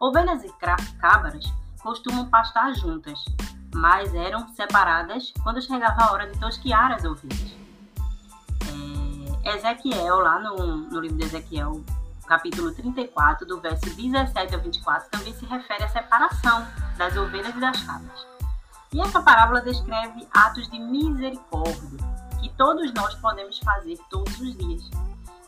Ovelhas 0.00 0.42
e 0.42 0.52
cabras 0.98 1.44
costumam 1.80 2.28
pastar 2.28 2.74
juntas, 2.74 3.24
mas 3.72 4.12
eram 4.14 4.48
separadas 4.48 5.32
quando 5.44 5.62
chegava 5.62 6.02
a 6.02 6.12
hora 6.12 6.28
de 6.28 6.38
tosquiar 6.40 6.90
as 6.90 7.04
ovelhas. 7.04 7.56
É, 9.44 9.56
Ezequiel, 9.56 10.18
lá 10.18 10.40
no, 10.40 10.78
no 10.78 10.98
livro 10.98 11.16
de 11.16 11.24
Ezequiel, 11.26 11.84
capítulo 12.26 12.74
34, 12.74 13.46
do 13.46 13.60
verso 13.60 13.88
17 13.94 14.56
a 14.56 14.58
24, 14.58 15.08
também 15.08 15.32
se 15.32 15.46
refere 15.46 15.84
à 15.84 15.88
separação 15.88 16.66
das 16.98 17.16
ovelhas 17.16 17.54
e 17.54 17.60
das 17.60 17.80
cabras. 17.80 18.26
E 18.92 19.00
essa 19.00 19.22
parábola 19.22 19.60
descreve 19.60 20.26
atos 20.34 20.68
de 20.68 20.80
misericórdia 20.80 22.15
todos 22.56 22.92
nós 22.94 23.14
podemos 23.16 23.58
fazer 23.58 23.98
todos 24.10 24.40
os 24.40 24.56
dias. 24.56 24.90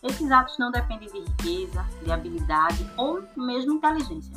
Esses 0.03 0.31
atos 0.31 0.57
não 0.59 0.71
dependem 0.71 1.09
de 1.09 1.21
riqueza, 1.21 1.85
de 2.03 2.13
habilidade 2.13 2.89
ou 2.97 3.23
mesmo 3.37 3.75
inteligência. 3.75 4.33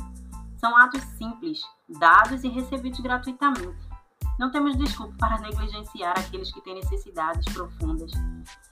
São 0.56 0.76
atos 0.76 1.02
simples, 1.18 1.60
dados 1.88 2.42
e 2.44 2.48
recebidos 2.48 3.00
gratuitamente. 3.00 3.92
Não 4.38 4.50
temos 4.50 4.76
desculpa 4.76 5.14
para 5.18 5.38
negligenciar 5.38 6.18
aqueles 6.18 6.52
que 6.52 6.60
têm 6.62 6.74
necessidades 6.74 7.44
profundas 7.52 8.10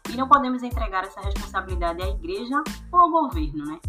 e 0.08 0.16
não 0.16 0.28
podemos 0.28 0.62
entregar 0.62 1.04
essa 1.04 1.20
responsabilidade 1.20 2.02
à 2.02 2.08
igreja 2.08 2.62
ou 2.90 3.00
ao 3.00 3.10
governo, 3.10 3.66
né? 3.66 3.80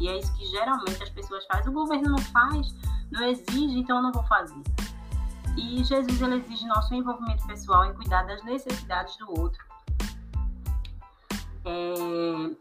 E 0.00 0.08
é 0.08 0.18
isso 0.18 0.34
que 0.36 0.46
geralmente 0.46 1.02
as 1.02 1.10
pessoas 1.10 1.44
fazem. 1.46 1.68
O 1.68 1.74
governo 1.74 2.10
não 2.10 2.18
faz, 2.18 2.74
não 3.12 3.22
exige, 3.22 3.78
então 3.78 3.98
eu 3.98 4.02
não 4.02 4.12
vou 4.12 4.24
fazer. 4.24 4.60
E 5.60 5.84
Jesus 5.84 6.22
ele 6.22 6.36
exige 6.36 6.66
nosso 6.66 6.94
envolvimento 6.94 7.46
pessoal 7.46 7.84
em 7.84 7.94
cuidar 7.94 8.22
das 8.22 8.42
necessidades 8.44 9.14
do 9.18 9.38
outro. 9.38 9.62
É... 11.66 12.56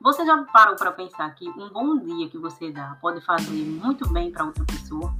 Você 0.00 0.24
já 0.24 0.44
parou 0.44 0.76
para 0.76 0.92
pensar 0.92 1.28
que 1.34 1.48
um 1.48 1.68
bom 1.70 1.98
dia 1.98 2.28
que 2.28 2.38
você 2.38 2.70
dá 2.70 2.96
pode 3.00 3.20
fazer 3.22 3.50
muito 3.50 4.08
bem 4.12 4.30
para 4.30 4.44
outra 4.44 4.64
pessoa? 4.64 5.12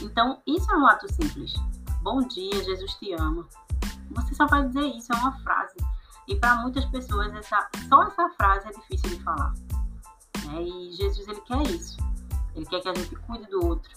Então, 0.00 0.40
isso 0.46 0.70
é 0.70 0.76
um 0.76 0.86
ato 0.86 1.12
simples. 1.12 1.54
Bom 2.02 2.20
dia, 2.20 2.62
Jesus 2.62 2.94
te 2.94 3.12
ama. 3.14 3.44
Você 4.12 4.34
só 4.34 4.46
vai 4.46 4.64
dizer 4.64 4.86
isso, 4.86 5.12
é 5.12 5.16
uma 5.16 5.36
frase. 5.40 5.76
E 6.28 6.36
para 6.36 6.54
muitas 6.56 6.84
pessoas, 6.84 7.34
essa, 7.34 7.68
só 7.88 8.04
essa 8.04 8.28
frase 8.30 8.68
é 8.68 8.70
difícil 8.70 9.10
de 9.10 9.22
falar. 9.24 9.52
Né? 10.44 10.62
E 10.62 10.92
Jesus 10.92 11.26
ele 11.26 11.40
quer 11.40 11.62
isso. 11.62 11.96
Ele 12.54 12.64
quer 12.66 12.80
que 12.80 12.88
a 12.88 12.94
gente 12.94 13.16
cuide 13.16 13.46
do 13.50 13.66
outro. 13.66 13.90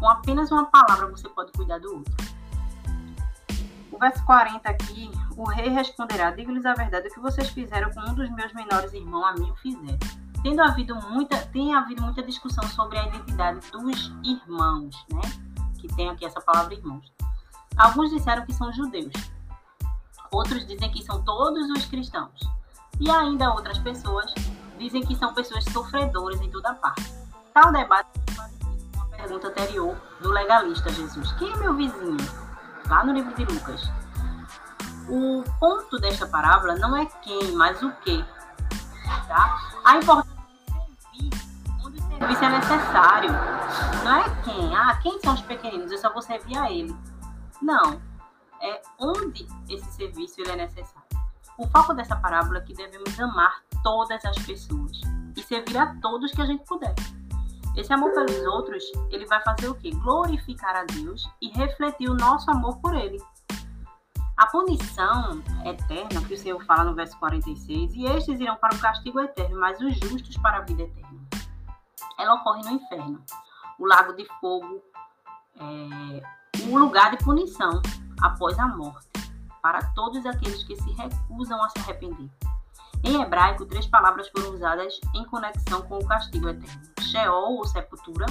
Com 0.00 0.08
apenas 0.08 0.50
uma 0.50 0.64
palavra 0.64 1.06
você 1.08 1.28
pode 1.28 1.52
cuidar 1.52 1.78
do 1.78 1.98
outro. 1.98 2.14
O 3.92 3.98
verso 3.98 4.24
40 4.24 4.68
aqui, 4.70 5.10
o 5.36 5.44
rei 5.44 5.68
responderá: 5.68 6.30
Digo-lhes 6.30 6.64
a 6.64 6.72
verdade, 6.72 7.08
o 7.08 7.12
que 7.12 7.20
vocês 7.20 7.50
fizeram 7.50 7.90
com 7.92 8.00
um 8.00 8.14
dos 8.14 8.30
meus 8.30 8.52
menores 8.54 8.94
irmãos, 8.94 9.24
a 9.24 9.32
mim 9.34 9.50
o 9.50 9.54
fizeram. 9.56 9.98
Tendo 10.42 10.62
havido 10.62 10.94
muita, 11.10 11.36
tem 11.48 11.74
havido 11.74 12.02
muita 12.02 12.22
discussão 12.22 12.64
sobre 12.70 12.98
a 12.98 13.06
identidade 13.06 13.60
dos 13.70 14.10
irmãos, 14.24 14.96
né? 15.12 15.20
Que 15.78 15.86
tem 15.94 16.08
aqui 16.08 16.24
essa 16.24 16.40
palavra 16.40 16.72
irmãos. 16.72 17.12
Alguns 17.76 18.10
disseram 18.10 18.46
que 18.46 18.54
são 18.54 18.72
judeus, 18.72 19.12
Outros 20.32 20.64
dizem 20.64 20.90
que 20.90 21.02
são 21.04 21.22
todos 21.22 21.68
os 21.70 21.84
cristãos. 21.86 22.40
E 23.00 23.10
ainda 23.10 23.52
outras 23.52 23.78
pessoas 23.78 24.32
dizem 24.78 25.02
que 25.02 25.16
são 25.16 25.34
pessoas 25.34 25.64
sofredoras 25.64 26.40
em 26.40 26.50
toda 26.50 26.74
parte. 26.74 27.12
Tal 27.52 27.72
debate 27.72 28.08
pergunta 29.20 29.48
anterior 29.48 29.96
do 30.20 30.30
legalista 30.30 30.90
Jesus. 30.90 31.32
Quem 31.32 31.52
é 31.52 31.56
meu 31.56 31.74
vizinho? 31.74 32.16
Lá 32.88 33.04
no 33.04 33.12
livro 33.12 33.34
de 33.34 33.44
Lucas. 33.44 33.90
o 35.08 35.44
ponto 35.58 35.98
desta 35.98 36.26
parábola 36.26 36.76
não 36.76 36.96
é 36.96 37.06
quem, 37.22 37.52
mas 37.52 37.82
o 37.82 37.90
que. 38.02 38.24
Tá? 39.28 39.58
A 39.84 39.96
importância 39.96 40.36
de 41.12 41.12
servir 41.12 41.30
onde 41.84 41.98
o 41.98 42.02
serviço 42.02 42.44
é 42.44 42.48
necessário. 42.48 43.30
Não 44.04 44.16
é 44.16 44.42
quem. 44.42 44.76
Ah, 44.76 44.98
quem 45.02 45.20
são 45.20 45.34
os 45.34 45.42
pequeninos? 45.42 45.92
Eu 45.92 45.98
só 45.98 46.12
vou 46.12 46.22
servir 46.22 46.56
a 46.56 46.70
ele. 46.70 46.96
Não. 47.60 48.00
É 48.62 48.82
onde 48.98 49.46
esse 49.68 49.92
serviço 49.92 50.40
ele 50.40 50.50
é 50.50 50.56
necessário. 50.56 51.08
O 51.58 51.66
foco 51.68 51.94
dessa 51.94 52.16
parábola 52.16 52.58
é 52.58 52.60
que 52.62 52.74
devemos 52.74 53.18
amar 53.20 53.62
todas 53.82 54.24
as 54.24 54.38
pessoas 54.38 55.00
e 55.36 55.42
servir 55.42 55.78
a 55.78 55.94
todos 56.00 56.32
que 56.32 56.42
a 56.42 56.46
gente 56.46 56.64
puder. 56.64 56.94
Esse 57.76 57.92
amor 57.92 58.10
pelos 58.12 58.46
outros, 58.46 58.84
ele 59.10 59.26
vai 59.26 59.40
fazer 59.42 59.68
o 59.68 59.74
quê? 59.74 59.90
Glorificar 59.90 60.76
a 60.76 60.84
Deus 60.84 61.28
e 61.40 61.48
refletir 61.50 62.10
o 62.10 62.14
nosso 62.14 62.50
amor 62.50 62.78
por 62.78 62.94
ele. 62.94 63.22
A 64.36 64.46
punição 64.46 65.42
eterna, 65.64 66.26
que 66.26 66.34
o 66.34 66.38
Senhor 66.38 66.64
fala 66.64 66.84
no 66.84 66.94
verso 66.94 67.18
46, 67.18 67.94
e 67.94 68.06
estes 68.06 68.40
irão 68.40 68.56
para 68.56 68.74
o 68.74 68.78
castigo 68.78 69.20
eterno, 69.20 69.60
mas 69.60 69.78
os 69.80 69.94
justos 69.98 70.36
para 70.38 70.58
a 70.58 70.60
vida 70.62 70.82
eterna. 70.82 71.20
Ela 72.18 72.34
ocorre 72.34 72.62
no 72.62 72.72
inferno, 72.72 73.22
o 73.78 73.86
lago 73.86 74.14
de 74.14 74.26
fogo, 74.40 74.82
é, 75.56 76.22
um 76.66 76.78
lugar 76.78 77.10
de 77.10 77.22
punição 77.22 77.82
após 78.20 78.58
a 78.58 78.66
morte, 78.66 79.08
para 79.62 79.80
todos 79.94 80.24
aqueles 80.24 80.64
que 80.64 80.74
se 80.74 80.90
recusam 80.92 81.62
a 81.62 81.68
se 81.68 81.78
arrepender. 81.80 82.30
Em 83.04 83.20
hebraico, 83.20 83.64
três 83.66 83.86
palavras 83.86 84.28
foram 84.28 84.54
usadas 84.54 85.00
em 85.14 85.24
conexão 85.26 85.82
com 85.82 85.98
o 85.98 86.06
castigo 86.06 86.48
eterno. 86.48 86.99
Sheol, 87.10 87.56
ou 87.56 87.66
sepultura, 87.66 88.26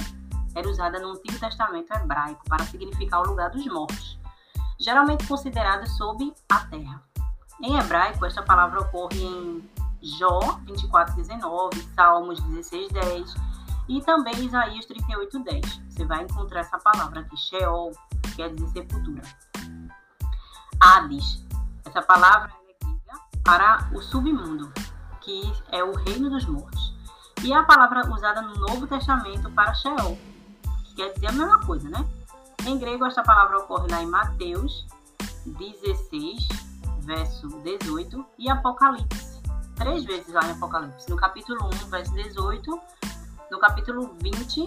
era 0.54 0.68
usada 0.68 0.98
no 0.98 1.12
Antigo 1.12 1.38
Testamento 1.38 1.92
hebraico 1.92 2.44
para 2.48 2.64
significar 2.64 3.20
o 3.20 3.28
lugar 3.28 3.50
dos 3.50 3.66
mortos 3.66 4.20
geralmente 4.80 5.26
considerado 5.26 5.86
sob 5.86 6.32
a 6.48 6.60
terra. 6.66 7.02
Em 7.62 7.78
hebraico, 7.78 8.24
esta 8.24 8.42
palavra 8.42 8.80
ocorre 8.80 9.22
em 9.22 9.70
Jó 10.02 10.58
24:19, 10.64 11.82
Salmos 11.94 12.40
16:10 12.40 13.34
e 13.86 14.00
também 14.00 14.34
Isaías 14.42 14.86
38:10. 14.86 15.80
Você 15.90 16.04
vai 16.06 16.22
encontrar 16.22 16.60
essa 16.60 16.78
palavra 16.78 17.20
aqui, 17.20 17.36
Sheol, 17.36 17.92
que 18.22 18.36
quer 18.36 18.54
dizer 18.54 18.70
sepultura. 18.70 19.22
Hades, 20.80 21.46
essa 21.84 22.00
palavra 22.00 22.50
é 22.50 22.84
grega 22.84 23.20
para 23.44 23.90
o 23.92 24.00
submundo, 24.00 24.72
que 25.20 25.52
é 25.70 25.84
o 25.84 25.94
reino 25.94 26.30
dos 26.30 26.46
mortos. 26.46 26.98
E 27.42 27.54
a 27.54 27.62
palavra 27.62 28.06
usada 28.12 28.42
no 28.42 28.54
Novo 28.54 28.86
Testamento 28.86 29.50
para 29.52 29.72
Sheol, 29.72 30.18
que 30.84 30.94
quer 30.94 31.14
dizer 31.14 31.28
a 31.28 31.32
mesma 31.32 31.58
coisa, 31.64 31.88
né? 31.88 32.06
Em 32.66 32.78
grego, 32.78 33.06
esta 33.06 33.22
palavra 33.22 33.58
ocorre 33.58 33.90
lá 33.90 34.02
em 34.02 34.06
Mateus 34.06 34.86
16, 35.46 36.48
verso 37.00 37.48
18, 37.48 38.26
e 38.38 38.50
Apocalipse, 38.50 39.40
três 39.74 40.04
vezes 40.04 40.32
lá 40.34 40.46
em 40.46 40.50
Apocalipse. 40.50 41.08
No 41.08 41.16
capítulo 41.16 41.64
1, 41.86 41.88
verso 41.88 42.12
18, 42.12 42.80
no 43.50 43.58
capítulo 43.58 44.14
20, 44.20 44.66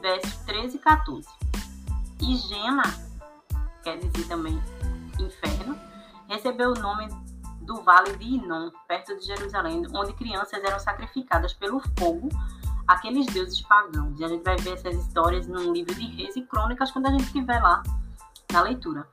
verso 0.00 0.44
13 0.46 0.76
e 0.76 0.80
14. 0.80 1.28
E 2.22 2.36
Gena, 2.36 2.82
quer 3.82 3.98
dizer 3.98 4.26
também 4.26 4.58
inferno, 5.18 5.78
recebeu 6.28 6.72
o 6.72 6.80
nome 6.80 7.08
do 7.60 7.82
vale 7.82 8.16
de 8.16 8.24
Inon, 8.24 8.70
perto 8.88 9.16
de 9.16 9.24
Jerusalém, 9.24 9.86
onde 9.94 10.12
crianças 10.14 10.62
eram 10.64 10.78
sacrificadas 10.78 11.52
pelo 11.52 11.80
fogo 11.98 12.28
aqueles 12.86 13.26
deuses 13.26 13.60
pagãos. 13.62 14.18
E 14.18 14.24
a 14.24 14.28
gente 14.28 14.42
vai 14.42 14.56
ver 14.56 14.74
essas 14.74 14.94
histórias 14.96 15.46
num 15.46 15.72
livro 15.72 15.94
de 15.94 16.06
reis 16.06 16.34
e 16.36 16.42
crônicas 16.42 16.90
quando 16.90 17.06
a 17.06 17.10
gente 17.10 17.24
estiver 17.24 17.62
lá 17.62 17.82
na 18.52 18.62
leitura. 18.62 19.06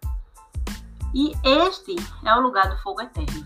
E 1.13 1.31
este 1.43 1.95
é 2.25 2.35
o 2.35 2.41
lugar 2.41 2.69
do 2.69 2.77
fogo 2.81 3.01
eterno, 3.01 3.45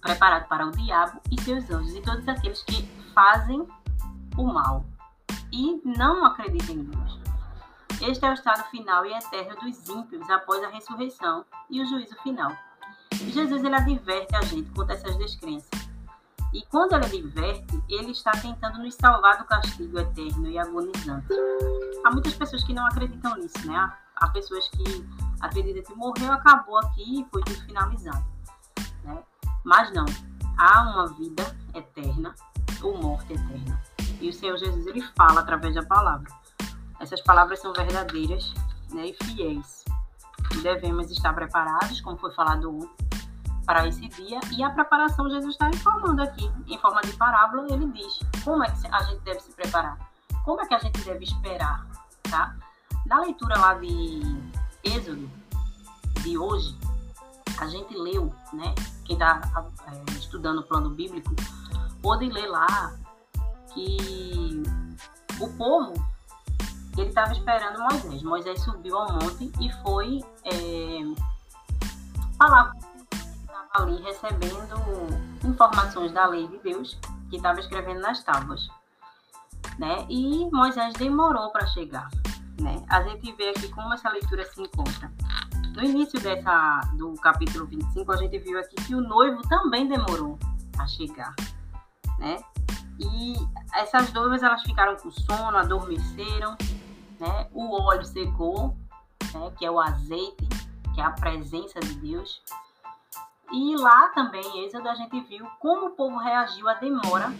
preparado 0.00 0.48
para 0.48 0.66
o 0.66 0.70
diabo 0.70 1.20
e 1.30 1.40
seus 1.40 1.70
anjos 1.70 1.94
e 1.94 2.00
todos 2.00 2.26
aqueles 2.28 2.62
que 2.62 2.86
fazem 3.12 3.66
o 4.36 4.44
mal 4.44 4.84
e 5.52 5.80
não 5.84 6.24
acreditam 6.24 6.76
em 6.76 6.84
Deus. 6.84 7.18
Este 8.00 8.24
é 8.24 8.30
o 8.30 8.34
estado 8.34 8.62
final 8.70 9.06
e 9.06 9.12
eterno 9.12 9.56
dos 9.60 9.88
ímpios 9.88 10.28
após 10.28 10.62
a 10.62 10.68
ressurreição 10.68 11.44
e 11.70 11.80
o 11.82 11.86
juízo 11.86 12.14
final. 12.22 12.52
E 13.20 13.30
Jesus 13.30 13.64
ele 13.64 13.74
adverte 13.74 14.34
a 14.36 14.42
gente 14.42 14.70
contra 14.70 14.94
essas 14.94 15.16
descrenças 15.16 15.86
e 16.56 16.62
quando 16.70 16.94
ela 16.94 17.06
diverte, 17.06 17.82
ele 17.86 18.12
está 18.12 18.30
tentando 18.32 18.78
nos 18.78 18.94
salvar 18.94 19.36
do 19.36 19.44
castigo 19.44 19.98
eterno 19.98 20.48
e 20.48 20.58
agonizante. 20.58 21.26
Há 22.02 22.10
muitas 22.10 22.32
pessoas 22.32 22.64
que 22.64 22.72
não 22.72 22.86
acreditam 22.86 23.36
nisso, 23.36 23.66
né? 23.66 23.92
Há 24.16 24.28
pessoas 24.28 24.66
que 24.70 25.06
acreditam 25.40 25.82
que 25.82 25.94
morreu, 25.94 26.32
acabou 26.32 26.78
aqui 26.78 27.20
e 27.20 27.26
foi 27.30 27.42
tudo 27.42 27.60
finalizado. 27.66 28.24
Né? 29.04 29.22
Mas 29.64 29.92
não, 29.92 30.06
há 30.56 30.82
uma 30.82 31.08
vida 31.08 31.44
eterna 31.74 32.34
ou 32.82 32.96
morte 32.96 33.34
eterna. 33.34 33.78
E 34.18 34.30
o 34.30 34.32
Senhor 34.32 34.56
Jesus 34.56 34.86
ele 34.86 35.02
fala 35.14 35.40
através 35.40 35.74
da 35.74 35.84
palavra. 35.84 36.30
Essas 36.98 37.20
palavras 37.20 37.60
são 37.60 37.74
verdadeiras 37.74 38.54
né, 38.92 39.08
e 39.08 39.24
fiéis. 39.24 39.84
Devemos 40.62 41.10
estar 41.10 41.34
preparados, 41.34 42.00
como 42.00 42.16
foi 42.16 42.32
falado 42.32 42.74
ontem, 42.74 43.05
para 43.66 43.86
esse 43.88 44.08
dia 44.08 44.38
e 44.56 44.62
a 44.62 44.70
preparação 44.70 45.28
Jesus 45.28 45.54
está 45.54 45.68
informando 45.68 46.22
aqui, 46.22 46.50
em 46.68 46.78
forma 46.78 47.00
de 47.02 47.12
parábola, 47.14 47.66
ele 47.70 47.86
diz 47.88 48.20
como 48.44 48.62
é 48.62 48.70
que 48.70 48.86
a 48.86 49.02
gente 49.02 49.20
deve 49.22 49.40
se 49.40 49.52
preparar, 49.52 49.98
como 50.44 50.60
é 50.60 50.66
que 50.66 50.74
a 50.74 50.78
gente 50.78 51.00
deve 51.02 51.24
esperar, 51.24 51.84
tá? 52.30 52.54
Na 53.04 53.20
leitura 53.20 53.58
lá 53.58 53.74
de 53.74 54.22
Êxodo, 54.84 55.28
de 56.22 56.38
hoje, 56.38 56.78
a 57.58 57.66
gente 57.66 57.92
leu, 57.96 58.32
né? 58.52 58.72
Quem 59.04 59.16
está 59.16 59.40
é, 59.86 60.12
estudando 60.12 60.60
o 60.60 60.62
plano 60.62 60.90
bíblico 60.90 61.34
pode 62.00 62.28
ler 62.28 62.46
lá 62.46 62.94
que 63.74 64.62
o 65.40 65.48
povo 65.56 65.92
ele 66.96 67.08
estava 67.08 67.32
esperando 67.32 67.78
Moisés. 67.78 68.22
Moisés 68.22 68.62
subiu 68.62 68.96
ao 68.96 69.12
monte 69.12 69.50
e 69.60 69.72
foi 69.82 70.20
é, 70.44 71.02
falar 72.38 72.72
ali 73.76 74.00
recebendo 74.02 74.76
informações 75.44 76.12
da 76.12 76.26
lei 76.26 76.46
de 76.48 76.58
Deus 76.58 76.98
que 77.30 77.36
estava 77.36 77.60
escrevendo 77.60 78.00
nas 78.00 78.22
tábuas, 78.22 78.68
né? 79.78 80.06
E 80.08 80.48
Moisés 80.50 80.94
demorou 80.94 81.50
para 81.50 81.66
chegar, 81.66 82.08
né? 82.60 82.84
A 82.88 83.02
gente 83.02 83.32
vê 83.32 83.50
aqui 83.50 83.68
como 83.68 83.92
essa 83.92 84.10
leitura 84.10 84.44
se 84.46 84.62
encontra. 84.62 85.12
No 85.74 85.82
início 85.84 86.18
dessa 86.20 86.80
do 86.94 87.12
capítulo 87.14 87.66
25, 87.66 88.12
a 88.12 88.16
gente 88.16 88.38
viu 88.38 88.58
aqui 88.58 88.76
que 88.76 88.94
o 88.94 89.00
noivo 89.00 89.42
também 89.48 89.86
demorou 89.86 90.38
a 90.78 90.86
chegar, 90.86 91.34
né? 92.18 92.38
E 92.98 93.34
essas 93.74 94.10
noivas 94.12 94.42
elas 94.42 94.62
ficaram 94.62 94.96
com 94.96 95.10
sono, 95.10 95.56
adormeceram, 95.58 96.56
né? 97.20 97.48
O 97.52 97.78
óleo 97.82 98.04
secou, 98.04 98.74
né? 99.34 99.52
Que 99.58 99.66
é 99.66 99.70
o 99.70 99.78
azeite, 99.78 100.48
que 100.94 101.00
é 101.00 101.04
a 101.04 101.10
presença 101.10 101.78
de 101.80 101.94
Deus. 101.96 102.40
E 103.52 103.76
lá 103.76 104.08
também, 104.08 104.64
Êxodo, 104.64 104.88
a 104.88 104.94
gente 104.94 105.20
viu 105.22 105.46
como 105.60 105.86
o 105.86 105.90
povo 105.90 106.18
reagiu 106.18 106.68
à 106.68 106.74
demora 106.74 107.32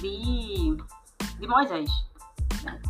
de, 0.00 0.76
de 1.38 1.46
Moisés. 1.46 1.90
Né? 2.62 2.80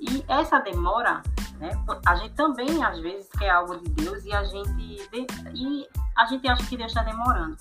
E 0.00 0.24
essa 0.28 0.58
demora, 0.60 1.22
né, 1.58 1.70
a 2.06 2.16
gente 2.16 2.34
também 2.34 2.82
às 2.82 2.98
vezes 3.00 3.28
quer 3.30 3.50
algo 3.50 3.76
de 3.76 3.90
Deus 3.90 4.24
e 4.24 4.32
a 4.32 4.42
gente, 4.44 5.08
e 5.54 5.88
a 6.16 6.24
gente 6.26 6.48
acha 6.48 6.64
que 6.66 6.76
Deus 6.76 6.90
está 6.90 7.02
demorando. 7.02 7.56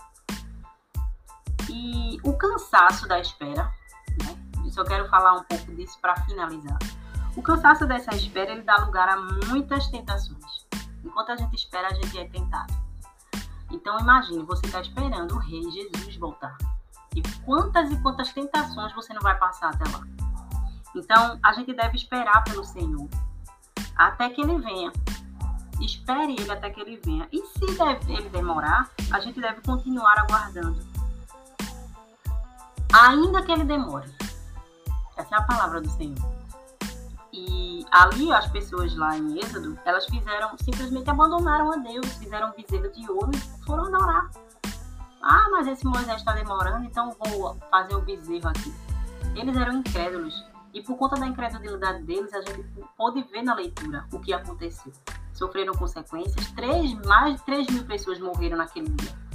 E 1.69 2.17
o 2.23 2.37
cansaço 2.37 3.07
da 3.07 3.19
espera, 3.19 3.63
né, 4.23 4.37
eu 4.63 4.71
só 4.71 4.83
quero 4.85 5.09
falar 5.09 5.33
um 5.33 5.43
pouco 5.43 5.75
disso 5.75 5.97
para 5.99 6.15
finalizar. 6.23 6.79
O 7.35 7.41
cansaço 7.41 7.85
dessa 7.85 8.15
espera 8.15 8.51
ele 8.51 8.63
dá 8.63 8.77
lugar 8.77 9.09
a 9.09 9.17
muitas 9.47 9.87
tentações. 9.87 10.65
Enquanto 11.03 11.31
a 11.31 11.35
gente 11.35 11.55
espera, 11.55 11.87
a 11.87 11.93
gente 11.93 12.17
é 12.17 12.27
tentado. 12.27 12.86
Então 13.71 13.99
imagine, 13.99 14.43
você 14.43 14.65
está 14.65 14.81
esperando 14.81 15.35
o 15.35 15.39
rei 15.39 15.61
Jesus 15.71 16.15
voltar. 16.17 16.57
E 17.15 17.21
quantas 17.43 17.91
e 17.91 18.01
quantas 18.01 18.31
tentações 18.31 18.93
você 18.93 19.13
não 19.13 19.21
vai 19.21 19.37
passar 19.37 19.69
até 19.69 19.89
lá. 19.91 20.01
Então 20.95 21.39
a 21.43 21.53
gente 21.53 21.73
deve 21.73 21.95
esperar 21.95 22.43
pelo 22.43 22.63
Senhor 22.63 23.07
até 23.95 24.29
que 24.29 24.41
ele 24.41 24.57
venha. 24.59 24.91
Espere 25.81 26.33
ele 26.33 26.51
até 26.51 26.69
que 26.69 26.79
ele 26.79 26.99
venha. 27.03 27.27
E 27.31 27.39
se 27.45 28.11
ele 28.11 28.29
demorar, 28.29 28.89
a 29.11 29.19
gente 29.19 29.39
deve 29.39 29.61
continuar 29.61 30.17
aguardando. 30.19 30.79
Ainda 32.93 33.43
que 33.43 33.51
ele 33.51 33.63
demore. 33.63 34.09
Essa 35.15 35.35
é 35.35 35.37
a 35.37 35.43
palavra 35.43 35.81
do 35.81 35.89
Senhor. 35.89 36.17
E 37.37 37.85
ali 37.91 38.31
as 38.33 38.47
pessoas 38.47 38.95
lá 38.95 39.15
em 39.15 39.37
Êxodo, 39.37 39.77
elas 39.85 40.05
fizeram, 40.05 40.57
simplesmente 40.57 41.07
abandonaram 41.07 41.71
a 41.71 41.77
Deus, 41.77 42.07
fizeram 42.13 42.51
bezerro 42.57 42.91
de 42.91 43.09
ouro 43.11 43.29
e 43.31 43.63
foram 43.63 43.85
adorar. 43.85 44.27
Ah, 45.21 45.47
mas 45.51 45.67
esse 45.67 45.85
Moisés 45.85 46.17
está 46.17 46.33
demorando, 46.33 46.85
então 46.85 47.15
vou 47.19 47.55
fazer 47.69 47.95
o 47.95 48.01
bezerro 48.01 48.49
aqui. 48.49 48.73
Eles 49.35 49.55
eram 49.55 49.77
incrédulos. 49.77 50.43
E 50.73 50.81
por 50.81 50.97
conta 50.97 51.15
da 51.15 51.27
incredulidade 51.27 52.03
deles, 52.03 52.33
a 52.33 52.41
gente 52.41 52.63
pôde 52.97 53.21
ver 53.31 53.43
na 53.43 53.53
leitura 53.53 54.05
o 54.11 54.19
que 54.19 54.33
aconteceu. 54.33 54.91
sofreram 55.33 55.73
consequências. 55.73 56.51
Três, 56.53 56.93
mais 57.05 57.35
de 57.35 57.45
3 57.45 57.67
mil 57.67 57.85
pessoas 57.85 58.19
morreram 58.19 58.57
naquele 58.57 58.89
dia 58.89 59.27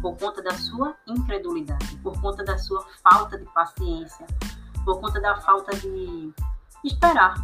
por 0.00 0.16
conta 0.16 0.40
da 0.40 0.52
sua 0.52 0.94
incredulidade, 1.08 1.96
por 1.96 2.20
conta 2.20 2.44
da 2.44 2.56
sua 2.56 2.86
falta 3.02 3.36
de 3.36 3.44
paciência, 3.46 4.26
por 4.84 5.00
conta 5.00 5.20
da 5.20 5.40
falta 5.40 5.76
de 5.76 6.32
esperar, 6.84 7.34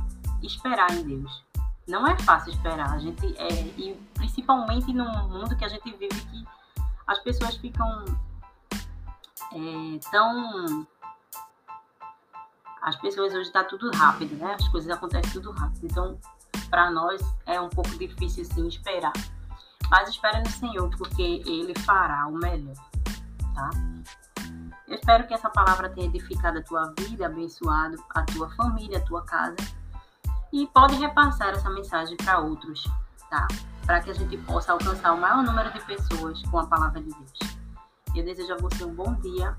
esperar 0.43 0.91
em 0.93 1.03
Deus. 1.03 1.45
Não 1.87 2.07
é 2.07 2.19
fácil 2.21 2.53
esperar, 2.53 2.93
a 2.95 2.99
gente 2.99 3.35
é, 3.39 3.53
e 3.77 3.95
principalmente 4.15 4.93
no 4.93 5.05
mundo 5.29 5.57
que 5.57 5.65
a 5.65 5.69
gente 5.69 5.91
vive 5.97 6.09
que 6.09 6.45
as 7.07 7.19
pessoas 7.19 7.57
ficam 7.57 8.05
é, 9.53 9.99
tão 10.11 10.87
as 12.85 12.97
pessoas 12.97 13.33
hoje 13.33 13.47
está 13.47 13.65
tudo 13.65 13.91
rápido, 13.97 14.37
né? 14.37 14.55
As 14.55 14.69
coisas 14.69 14.91
acontecem 14.91 15.33
tudo 15.33 15.51
rápido. 15.53 15.87
Então, 15.87 16.19
para 16.69 16.91
nós 16.91 17.21
é 17.47 17.59
um 17.59 17.71
pouco 17.71 17.91
difícil 17.97 18.45
sim 18.45 18.69
esperar. 18.69 19.13
Mas 19.91 20.11
espera 20.11 20.41
no 20.41 20.51
Senhor, 20.51 20.91
porque 20.97 21.43
Ele 21.47 21.75
fará 21.81 22.27
o 22.27 22.33
melhor, 22.33 22.75
tá? 23.55 23.71
Eu 24.95 24.99
espero 25.01 25.27
que 25.27 25.35
essa 25.35 25.51
palavra 25.51 25.89
tenha 25.89 26.07
edificado 26.07 26.59
a 26.61 26.63
tua 26.63 26.95
vida, 26.97 27.27
abençoado 27.27 27.97
a 28.11 28.23
tua 28.23 28.49
família, 28.51 28.99
a 28.99 29.01
tua 29.01 29.25
casa. 29.25 29.57
E 30.53 30.69
pode 30.69 30.95
repassar 30.95 31.49
essa 31.49 31.69
mensagem 31.69 32.17
para 32.17 32.39
outros, 32.39 32.89
tá? 33.29 33.49
Para 33.85 34.01
que 34.01 34.11
a 34.11 34.15
gente 34.15 34.39
possa 34.39 34.71
alcançar 34.71 35.13
o 35.13 35.21
maior 35.21 35.43
número 35.43 35.73
de 35.73 35.81
pessoas 35.81 36.41
com 36.43 36.61
a 36.61 36.67
palavra 36.69 37.03
de 37.03 37.09
Deus. 37.09 37.33
Eu 38.15 38.25
desejo 38.25 38.53
a 38.53 38.57
você 38.59 38.85
um 38.85 38.95
bom 38.95 39.15
dia 39.15 39.57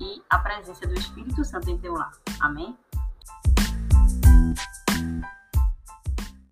e 0.00 0.20
a 0.28 0.40
presença 0.40 0.88
do 0.88 0.94
Espírito 0.94 1.44
Santo 1.44 1.70
em 1.70 1.78
teu 1.78 1.92
lar. 1.92 2.10
Amém? 2.40 2.76